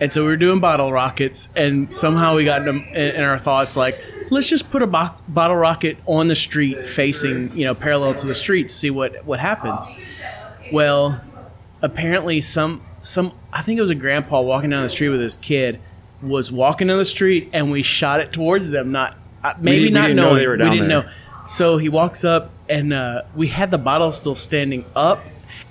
[0.00, 3.76] And so we were doing bottle rockets, and somehow we got in, in our thoughts
[3.76, 8.14] like, let's just put a bo- bottle rocket on the street, facing you know parallel
[8.14, 9.86] to the street, see what what happens.
[10.72, 11.22] Well,
[11.82, 15.36] apparently some some I think it was a grandpa walking down the street with his
[15.36, 15.78] kid
[16.22, 18.92] was walking down the street, and we shot it towards them.
[18.92, 21.02] Not uh, maybe we not know knowing they were we didn't there.
[21.04, 21.10] know.
[21.46, 25.20] So he walks up, and uh, we had the bottle still standing up.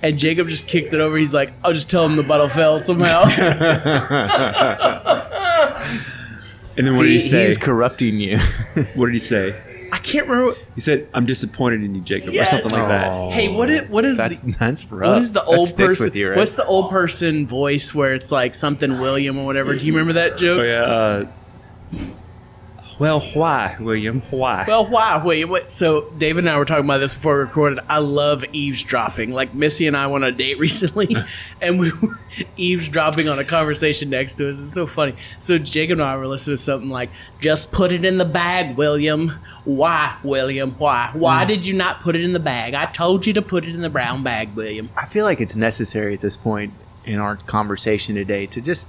[0.02, 1.16] And Jacob just kicks it over.
[1.16, 3.22] He's like, "I'll just tell him the bottle fell somehow."
[6.74, 7.46] And then what did he See, say?
[7.48, 8.38] he's corrupting you.
[8.96, 9.54] what did he say?
[9.92, 10.58] I can't remember.
[10.74, 12.50] He said, "I'm disappointed in you, Jacob," Yes.
[12.50, 13.12] or something like that.
[13.12, 13.30] Oh.
[13.30, 15.10] Hey, what is what is that's the that's rough.
[15.10, 16.10] what is the old person?
[16.14, 16.36] You, right?
[16.38, 19.76] What's the old person voice where it's like something William or whatever?
[19.76, 20.60] Do you remember that joke?
[20.60, 20.82] Oh yeah.
[20.82, 21.26] Uh,
[23.02, 24.22] well, why, William?
[24.30, 24.64] Why?
[24.64, 25.20] Well, why?
[25.24, 25.68] Wait, what?
[25.68, 27.80] So David and I were talking about this before we recorded.
[27.88, 29.32] I love eavesdropping.
[29.32, 31.08] Like Missy and I went on a date recently,
[31.60, 32.16] and we were
[32.56, 34.60] eavesdropping on a conversation next to us.
[34.60, 35.16] It's so funny.
[35.40, 38.76] So Jacob and I were listening to something like, "Just put it in the bag,
[38.76, 39.30] William.
[39.64, 40.70] Why, William?
[40.78, 41.10] Why?
[41.12, 41.48] Why hmm.
[41.48, 42.74] did you not put it in the bag?
[42.74, 45.56] I told you to put it in the brown bag, William." I feel like it's
[45.56, 46.72] necessary at this point
[47.04, 48.88] in our conversation today to just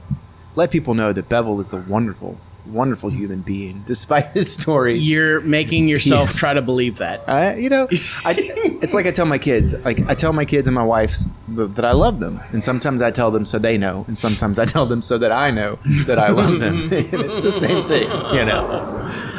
[0.53, 5.09] let people know that Bevel is a wonderful, wonderful human being, despite his stories.
[5.11, 6.39] You're making yourself Yes.
[6.39, 7.27] try to believe that.
[7.27, 7.87] I, you know,
[8.25, 8.33] I,
[8.81, 11.15] it's like I tell my kids, like I tell my kids and my wife
[11.49, 14.65] that I love them, and sometimes I tell them so they know, and sometimes I
[14.65, 16.83] tell them so that I know that I love them.
[16.83, 18.03] and it's the same thing,
[18.33, 18.65] you know.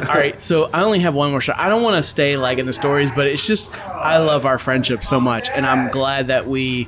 [0.07, 1.57] All right, so I only have one more shot.
[1.57, 4.59] I don't want to stay like in the stories, but it's just I love our
[4.59, 6.87] friendship so much, and I'm glad that we,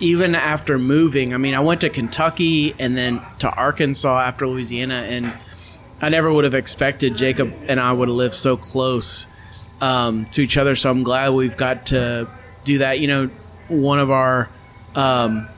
[0.00, 5.06] even after moving, I mean, I went to Kentucky and then to Arkansas after Louisiana,
[5.08, 5.32] and
[6.00, 9.26] I never would have expected Jacob and I would have lived so close
[9.80, 10.74] um, to each other.
[10.76, 12.28] So I'm glad we've got to
[12.64, 13.00] do that.
[13.00, 13.30] You know,
[13.68, 14.48] one of our.
[14.94, 15.48] Um,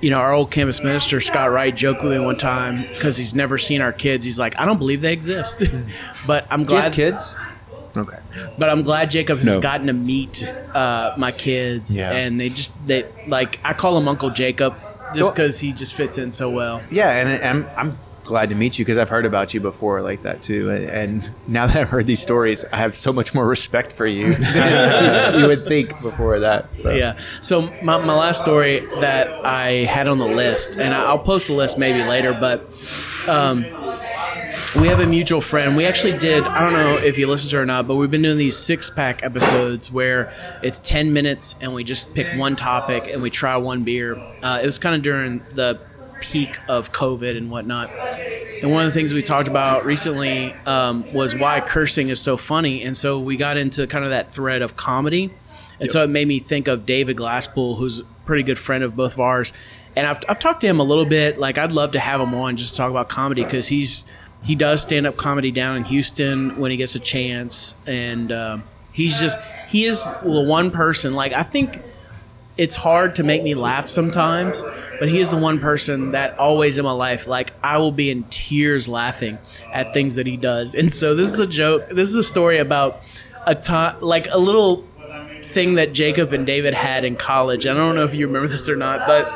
[0.00, 3.34] you know, our old campus minister, Scott Wright, joked with me one time because he's
[3.34, 4.22] never seen our kids.
[4.22, 5.62] He's like, I don't believe they exist.
[6.26, 7.34] but I'm Do you have glad kids?
[7.96, 8.18] Okay.
[8.58, 9.60] but I'm glad Jacob has No.
[9.62, 12.12] gotten to meet uh, my kids, Yeah.
[12.12, 14.74] and they just they like I call him Uncle Jacob
[15.14, 16.82] just Well- because he just fits in so well.
[16.90, 20.22] Yeah, and I'm I'm glad to meet you because I've heard about you before like
[20.22, 23.92] that too, and, now that I've heard these stories, I have so much more respect
[23.92, 26.78] for you than you would think before that.
[26.78, 26.90] So.
[26.90, 27.18] Yeah.
[27.40, 31.54] So my, my last story that I had on the list, and I'll post the
[31.54, 32.62] list maybe later, but
[33.28, 33.64] um,
[34.80, 35.76] we have a mutual friend.
[35.76, 36.42] We actually did.
[36.44, 38.56] I don't know if you listened to her or not, but we've been doing these
[38.56, 43.30] six pack episodes where it's ten minutes and we just pick one topic and we
[43.30, 44.16] try one beer.
[44.42, 45.80] Uh, it was kind of during the
[46.24, 47.90] peak of COVID and whatnot.
[48.62, 52.38] And one of the things we talked about recently um, was why cursing is so
[52.38, 52.82] funny.
[52.82, 55.34] And so we got into kind of that thread of comedy.
[55.80, 58.96] And so it made me think of David Glasspool, who's a pretty good friend of
[58.96, 59.52] both of ours.
[59.94, 61.38] And I've, I've talked to him a little bit.
[61.38, 64.06] Like, I'd love to have him on just to talk about comedy because he's
[64.44, 67.76] he does stand up comedy down in Houston when he gets a chance.
[67.86, 69.36] And um he's just,
[69.68, 71.82] he is the one person, like, I think
[72.56, 74.62] it's hard to make me laugh sometimes,
[75.00, 78.10] but he is the one person that always in my life, like I will be
[78.10, 79.38] in tears laughing
[79.72, 80.74] at things that he does.
[80.74, 81.88] And so this is a joke.
[81.88, 83.02] This is a story about
[83.46, 84.84] a time, like a little
[85.42, 87.66] thing that Jacob and David had in college.
[87.66, 89.26] I don't know if you remember this or not, but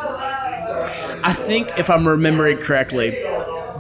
[1.25, 3.25] I think if I'm remembering correctly,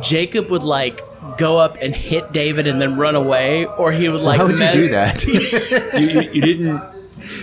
[0.01, 1.01] Jacob would like
[1.37, 4.39] go up and hit David and then run away, or he would like.
[4.39, 5.25] How would you do that?
[6.05, 6.98] you, you, you didn't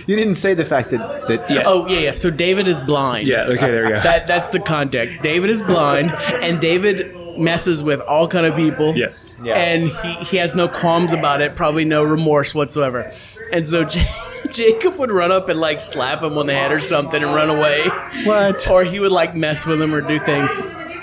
[0.06, 1.62] You didn't say the fact that that Yeah.
[1.66, 2.10] Oh yeah, yeah.
[2.12, 3.26] So David is blind.
[3.28, 3.42] Yeah.
[3.44, 3.70] Okay.
[3.70, 4.00] There you go.
[4.00, 5.22] That that's the context.
[5.22, 6.12] David is blind,
[6.42, 8.96] and David messes with all kind of people.
[8.96, 9.38] yes.
[9.44, 13.12] And he, he has no qualms about it, probably no remorse whatsoever.
[13.52, 14.06] And so J-
[14.50, 17.50] Jacob would run up and like slap him on the head or something and run
[17.50, 17.82] away.
[18.24, 18.70] What?
[18.70, 20.50] Or he would like mess with him or do things.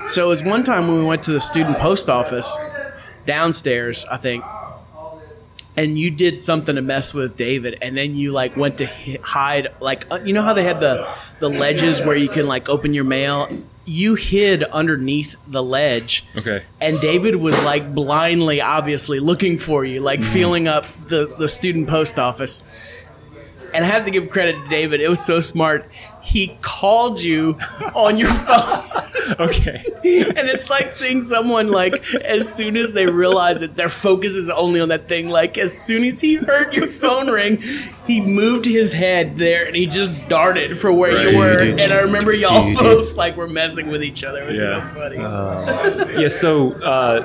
[0.07, 2.57] So it was one time when we went to the student post office
[3.25, 4.43] downstairs, I think.
[5.75, 9.17] And you did something to mess with David, and then you like went to hi-
[9.23, 11.07] hide, like uh, you know how they had the
[11.39, 13.49] the ledges where you can like open your mail.
[13.85, 16.63] You hid underneath the ledge, Okay.
[16.79, 21.87] and David was like blindly, obviously looking for you, like feeling up the, the student
[21.89, 22.63] post office.
[23.73, 25.01] And I have to give credit to David.
[25.01, 25.89] It was so smart.
[26.23, 27.57] He called you
[27.93, 28.83] on your phone.
[29.39, 29.81] Okay.
[30.03, 31.93] and it's like seeing someone like
[32.25, 35.29] as soon as they realize it, their focus is only on that thing.
[35.29, 37.61] Like as soon as he heard your phone ring,
[38.05, 41.31] he moved his head there and he just darted for where Right.
[41.31, 41.55] you were.
[41.55, 42.77] Dude, and I remember y'all dude.
[42.79, 44.41] both like were messing with each other.
[44.43, 44.89] It was Yeah.
[44.89, 46.21] so funny.
[46.21, 46.27] Yeah.
[46.27, 47.21] So uh,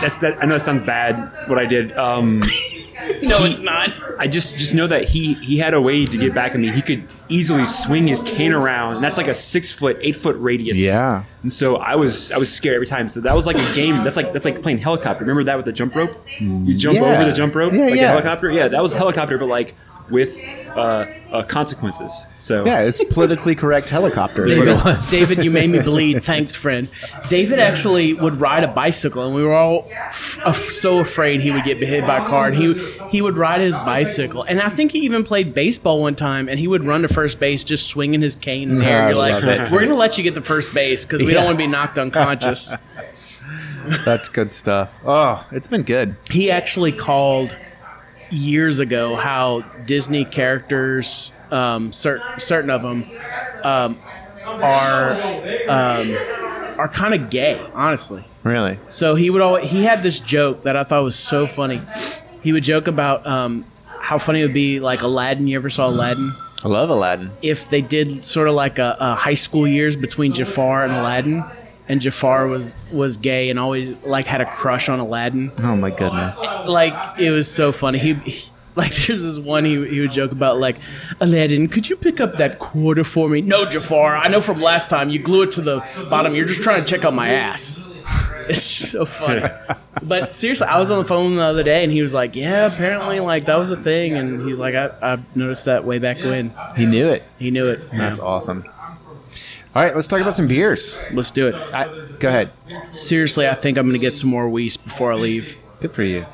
[0.00, 0.42] that's that.
[0.42, 1.48] I know that sounds bad.
[1.48, 1.96] What I did.
[1.96, 2.40] Um,
[3.22, 3.90] no, it's not.
[4.18, 6.70] I just just know that he he had a way to get back at me.
[6.70, 10.36] He could easily swing his cane around, and that's like a six foot, eight foot
[10.38, 10.78] radius.
[10.78, 11.24] Yeah.
[11.42, 13.08] And so I was I was scared every time.
[13.08, 14.02] So that was like a game.
[14.04, 15.24] That's like that's like playing helicopter.
[15.24, 16.10] Remember that with the jump rope?
[16.38, 17.14] You jump Yeah.
[17.14, 18.04] over the jump rope Yeah, like yeah.
[18.04, 18.50] a helicopter.
[18.50, 19.74] Yeah, that was a helicopter, but like
[20.10, 20.38] with
[20.76, 22.26] uh, uh, consequences.
[22.36, 24.46] So yeah, it's politically correct helicopter.
[24.46, 25.10] Is what it David, was.
[25.10, 26.22] David, you made me bleed.
[26.24, 26.90] Thanks, friend.
[27.28, 31.50] David actually would ride a bicycle, and we were all f- uh, so afraid he
[31.50, 32.48] would get hit by a car.
[32.48, 32.74] And he
[33.10, 36.48] he would ride his bicycle, and I think he even played baseball one time.
[36.48, 39.02] And he would run to first base, just swinging his cane in the air.
[39.04, 39.70] I You're like, love it.
[39.70, 41.34] we're gonna let you get to first base because we Yeah.
[41.34, 42.72] don't want to be knocked unconscious.
[44.04, 44.92] That's good stuff.
[45.04, 46.16] Oh, it's been good.
[46.30, 47.56] he actually called
[48.32, 53.04] years ago how Disney characters, um, certain certain of them,
[53.64, 53.98] um,
[54.44, 55.20] are
[55.68, 56.16] um,
[56.78, 57.64] are kind of gay.
[57.74, 58.78] Honestly, Really.
[58.88, 61.80] so he would always he had this joke that I thought was so funny.
[62.42, 63.64] He would joke about um,
[64.00, 65.46] how funny it would be like Aladdin.
[65.46, 66.32] You ever saw Aladdin?
[66.64, 67.30] I love Aladdin.
[67.42, 71.44] If they did sort of like a, a high school years between Jafar and Aladdin,
[71.88, 75.90] and Jafar was was gay and always like had a crush on Aladdin Oh my
[75.90, 76.40] goodness.
[76.66, 77.98] like it was so funny.
[77.98, 80.76] He, he- like there's this one he, he would joke about like
[81.20, 83.42] Aladdin, could you pick up that quarter for me?
[83.42, 84.16] No, Jafar.
[84.16, 86.34] I know from last time you glue it to the bottom.
[86.34, 87.82] You're just trying to check out my ass.
[88.48, 89.48] It's just so funny.
[90.02, 92.66] but seriously, I was on the phone the other day and he was like, "Yeah,
[92.66, 96.18] apparently like that was a thing." And he's like, "I, I noticed that way back
[96.18, 97.22] when." He knew it.
[97.38, 97.88] He knew it.
[97.92, 98.64] That's awesome.
[99.74, 100.98] All right, let's talk about some beers.
[101.12, 101.54] Let's do it.
[101.54, 101.86] I,
[102.18, 102.50] go ahead.
[102.90, 105.56] Seriously, I think I'm gonna get some more Weiss before I leave.
[105.80, 106.26] Good for you.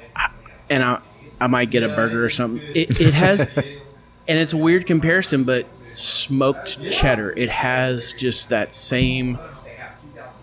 [0.69, 1.01] and I,
[1.41, 2.67] I might get a burger or something.
[2.75, 7.31] It, it has, and it's a weird comparison, but smoked cheddar.
[7.37, 9.39] It has just that same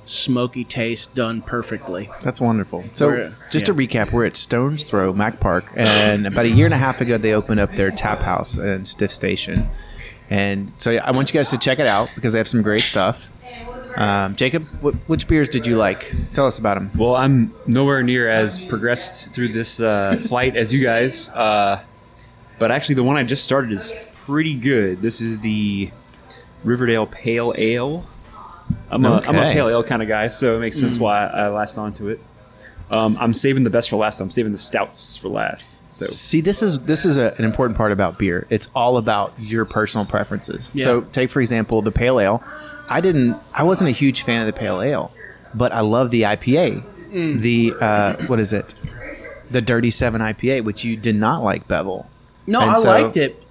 [0.06, 2.10] smoky taste done perfectly.
[2.22, 2.86] That's wonderful.
[2.94, 6.66] So, We're- just to recap, we're at Stones Throw, Mac Park, and about a year
[6.66, 9.68] and a half ago, they opened up their tap house in Stifft Station.
[10.30, 12.82] And so, I want you guys to check it out because they have some great
[12.82, 13.30] stuff.
[13.96, 16.14] Um, Jacob, wh- which beers did you like?
[16.34, 16.92] Tell us about them.
[16.98, 21.82] Well, I'm nowhere near as progressed through this uh, flight as you guys, uh,
[22.60, 23.94] but actually, the one I just started is
[24.26, 25.02] pretty good.
[25.02, 25.92] This is the
[26.64, 28.06] Riverdale Pale Ale.
[28.90, 31.48] I'm a, am a pale ale kind of guy, so it makes sense why I
[31.50, 32.20] latched onto it.
[32.92, 34.22] Um, I'm saving the best for last.
[34.22, 35.80] I'm saving the stouts for last.
[35.92, 38.46] So See, this is this is a, an important part about beer.
[38.50, 40.70] It's all about your personal preferences.
[40.74, 40.84] Yeah.
[40.84, 42.44] So, take for example the pale ale.
[42.90, 43.38] I didn't.
[43.54, 45.12] I wasn't a huge fan of the pale ale,
[45.56, 46.84] but I love the IPA.
[47.42, 48.76] The uh, what is it?
[49.50, 52.08] The Dirty Seven IPA, which you did not like, Bevel.
[52.46, 53.42] No, And I so- liked it.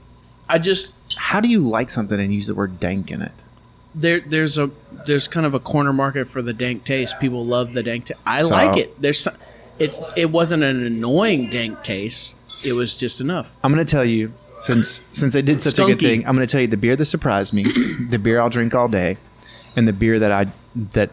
[0.49, 3.33] I just How do you like something and use the word dank in it?
[3.95, 4.71] There there's a
[5.07, 7.19] there's kind of a corner market for the dank taste.
[7.21, 8.21] People love the dank taste.
[8.27, 9.01] I So- like it.
[9.01, 9.35] There's some,
[9.79, 12.35] it's it wasn't an annoying dank taste.
[12.65, 13.51] It was just enough.
[13.63, 16.27] I'm going to tell you since since they did such a good thing.
[16.27, 17.63] I'm going to tell you the beer that surprised me,
[18.11, 19.17] the beer I'll drink all day,
[19.77, 20.47] and the beer that I
[20.93, 21.11] that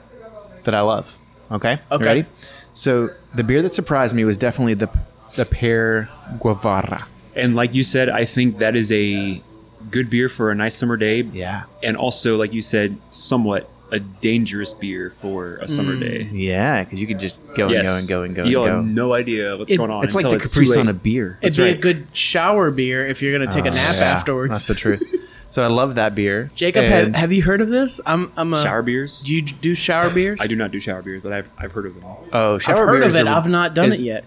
[0.63, 1.17] that I love.
[1.51, 1.73] Okay.
[1.73, 2.05] You Okay.
[2.05, 2.25] ready?
[2.73, 4.89] So the beer that surprised me was definitely the
[5.35, 6.09] the pear
[6.39, 7.05] guava.
[7.35, 9.41] And like you said, I think that is a
[9.89, 11.21] good beer for a nice summer day.
[11.21, 11.63] Yeah.
[11.83, 16.29] And also, like you said, somewhat a dangerous beer for a summer mm, day.
[16.31, 18.83] Yeah, because you could just go and go and go and go You'll and have
[18.83, 18.89] go.
[19.07, 20.03] no idea what's It- going on.
[20.05, 20.95] It's like until the too Capri Sun late.
[20.95, 21.37] of beer.
[21.41, 21.75] It'd be right.
[21.75, 24.53] a good shower beer if you're gonna take a oh, nap Yeah, afterwards.
[24.53, 25.27] That's the truth.
[25.49, 26.49] So I love that beer.
[26.55, 27.99] Jacob, have, have you heard of this?
[28.05, 29.19] I'm I'm a Shower beers?
[29.19, 30.39] Do you do shower beers?
[30.39, 32.05] I do not do shower beers, but I've, I've heard of them.
[32.05, 33.27] oh, shower I've shower heard of beers it.
[33.27, 34.25] are- I've not done is- it yet.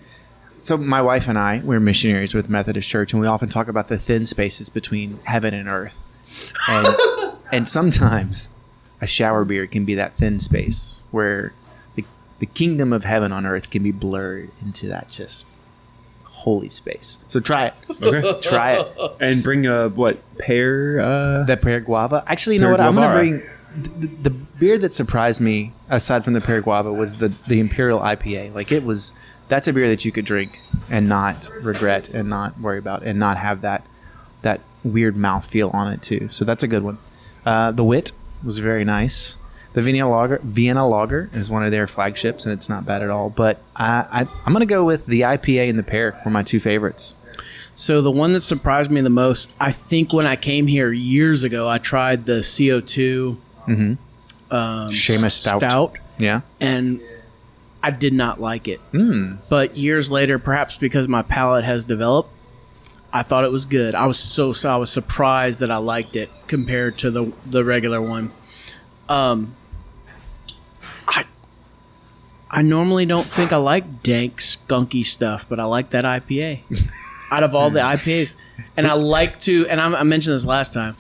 [0.65, 3.89] So my wife and I, we're missionaries with Methodist Church, and we often talk about
[3.89, 6.07] the thin spaces between heaven and earth.
[6.69, 6.89] And,
[7.53, 8.49] and sometimes
[9.01, 11.53] a shower beer can be that thin space where
[11.97, 12.05] the,
[12.39, 15.45] the kingdom of heaven on earth can be blurred into that just
[16.25, 17.19] holy space.
[17.27, 17.75] So try it.
[18.03, 18.41] Okay.
[18.41, 18.93] Try it.
[19.21, 21.01] and bring a what pear?
[21.01, 22.25] Uh, The pear guava.
[22.27, 22.81] Actually, you know Pear what?
[22.81, 26.93] I'm going to bring the, the beer that surprised me, aside from the pear guava,
[26.93, 28.55] was the the Imperial IPA.
[28.55, 29.12] Like it was.
[29.49, 33.18] That's a beer that you could drink and not regret and not worry about and
[33.18, 33.84] not have that
[34.42, 36.28] that weird mouth feel on it too.
[36.30, 36.99] So that's a good one.
[37.45, 39.36] Uh, the Wit was very nice.
[39.72, 43.11] The Vienna Lager, Vienna Lager is one of their flagships, and it's not bad at
[43.11, 43.28] all.
[43.28, 46.42] But I, I, I'm going to go with the IPA and the pear were my
[46.45, 47.14] two favorites.
[47.74, 51.42] So the one that surprised me the most, I think when I came here years
[51.42, 53.36] ago, I tried the CO2
[53.66, 55.61] um, Seamus Stout.
[55.61, 55.99] Stout.
[56.18, 56.42] Yeah.
[56.61, 57.01] and
[57.87, 58.80] I did not like it.
[58.93, 59.35] Hmm.
[59.49, 62.30] But years later, perhaps because my palate has developed,
[63.12, 63.95] I thought it was good.
[63.95, 67.62] I was so, so I was surprised that I liked it compared to the the
[67.64, 68.30] regular one.
[69.09, 69.55] Um,
[71.07, 71.24] I
[72.51, 76.61] I normally don't think I like dank, skunky stuff, but I like that IPA.
[77.30, 78.35] Out of all the IPAs,
[78.76, 80.95] and I like to, and I, I mentioned this last time.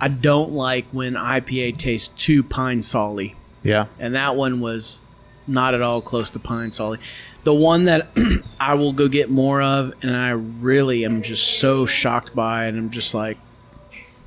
[0.00, 3.34] I don't like when IPA tastes too pine solly
[3.64, 3.86] Yeah.
[3.98, 5.00] and that one was
[5.48, 7.00] not at all close to pine solid.
[7.44, 8.08] The one that
[8.60, 12.76] I will go get more of, and I really am just so shocked by, and
[12.78, 13.38] I'm just like,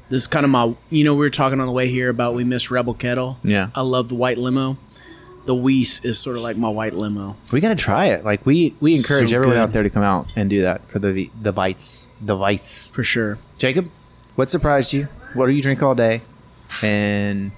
[0.09, 0.76] this is kind of my.
[0.89, 3.38] You know, we were talking on the way here about we miss Rebel Kettle.
[3.43, 3.69] Yeah.
[3.76, 4.78] I love the white limo.
[5.45, 7.36] The Weiss is sort of like my white limo.
[7.51, 8.24] We got to try it.
[8.26, 9.61] Like we we encourage So everyone good.
[9.63, 12.89] out there to come out and do that for the the vice the vice.
[12.91, 13.38] for sure.
[13.57, 13.89] Jacob,
[14.36, 15.07] what surprised you?
[15.34, 16.22] What do you drink all day?
[16.84, 17.51] And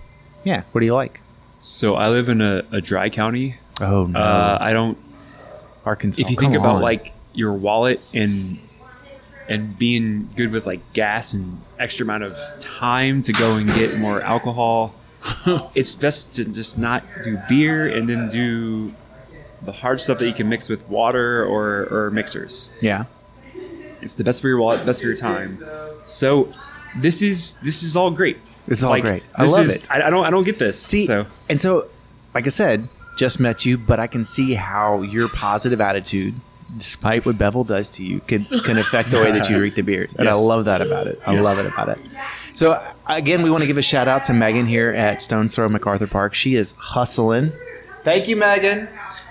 [0.43, 1.19] yeah, what do you like?
[1.63, 3.55] So I live in a, a dry county.
[3.81, 4.97] Oh no, Uh, I don't.
[5.85, 6.21] Arkansas.
[6.21, 6.81] If you think about on.
[6.81, 8.59] like your wallet and
[9.49, 13.97] and being good with like gas and extra amount of time to go and get
[13.97, 14.93] more alcohol,
[15.75, 18.93] it's best to just not do beer and then do
[19.63, 22.69] the hard stuff that you can mix with water or, or mixers.
[22.81, 23.05] yeah,
[24.01, 25.61] It's the best for your wallet, best for your time.
[26.05, 26.49] So
[26.97, 28.37] this is this is all great.
[28.67, 29.23] This is all great.
[29.35, 29.91] I love is- it.
[29.91, 30.79] I, I don't I don't get this.
[30.79, 31.89] see, so and so
[32.33, 32.87] like I said,
[33.17, 36.33] just met you, but I can see how your positive attitude,
[36.77, 39.81] despite what Bevel does to you, can can affect the way that you drink the
[39.81, 41.19] beers, and I love that about it.
[41.25, 41.99] I love it about it.
[42.55, 45.67] So again, we want to give a shout out to Megan here at Stones Throw
[45.69, 46.33] MacArthur Park.
[46.33, 47.51] She is hustling.
[48.03, 48.89] Thank you, Megan.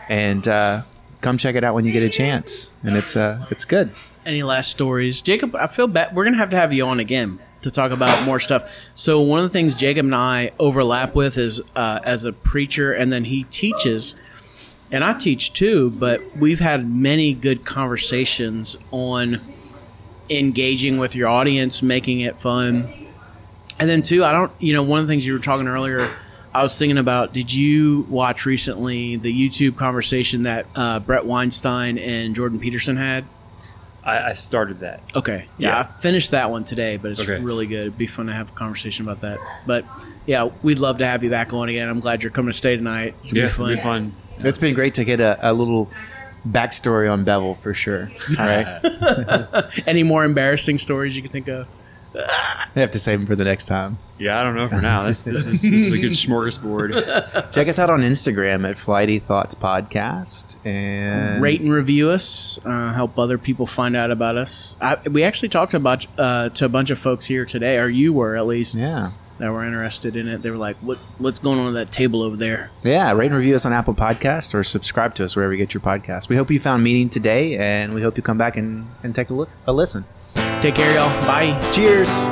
[0.08, 0.82] And uh,
[1.20, 2.70] come check it out when you get a chance.
[2.82, 3.92] And it's uh, it's good.
[4.26, 5.54] Any last stories, Jacob?
[5.56, 6.14] I feel bad.
[6.14, 8.90] We're gonna have to have you on again to talk about more stuff.
[8.94, 12.92] So one of the things Jacob and I overlap with is uh, as a preacher,
[12.92, 14.14] and then he teaches,
[14.90, 15.90] and I teach too.
[15.90, 19.40] But we've had many good conversations on
[20.28, 22.92] engaging with your audience, making it fun,
[23.78, 24.24] and then too.
[24.24, 26.08] I don't, you know, one of the things you were talking earlier.
[26.54, 27.32] I was thinking about.
[27.32, 33.24] Did you watch recently the YouTube conversation that uh, Bret Weinstein and Jordan Peterson had?
[34.04, 35.00] I, I started that.
[35.14, 35.46] Okay.
[35.58, 35.78] Yeah, Yeah.
[35.80, 37.40] I finished that one today, but it's Okay.
[37.42, 37.80] really good.
[37.82, 39.38] It'd be fun to have a conversation about that.
[39.66, 39.84] But
[40.26, 41.88] yeah, we'd love to have you back on again.
[41.88, 43.14] I'm glad you're coming to stay tonight.
[43.20, 43.70] It's gonna Yeah, be fun.
[43.70, 44.14] it'll be fun.
[44.44, 45.88] It's been great to get a, a little
[46.48, 48.10] backstory on Bevel for sure.
[48.40, 49.64] All right.
[49.86, 51.68] Any more embarrassing stories you can think of?
[52.14, 53.98] I have to save them for the next time.
[54.18, 55.04] Yeah, I don't know for now.
[55.04, 57.52] This this is, this is a good smorgasbord.
[57.52, 62.58] Check us out on Instagram at Flighty Thoughts Podcast and Rate and review us.
[62.64, 64.76] Uh, help other people find out about us.
[64.80, 68.12] I, we actually talked about uh, to a bunch of folks here today, or you
[68.12, 69.10] were at least, Yeah.
[69.38, 70.42] that were interested in it.
[70.42, 73.36] They were like, "What what's going on at that table over there?" Yeah, rate and
[73.36, 76.28] review us on Apple Podcast or subscribe to us wherever you get your podcast.
[76.28, 79.30] We hope you found meaning today, and we hope you come back and, and take
[79.30, 80.04] a look, a listen.
[80.62, 81.10] Take care, y'all.
[81.26, 81.58] Bye.
[81.72, 82.28] Cheers.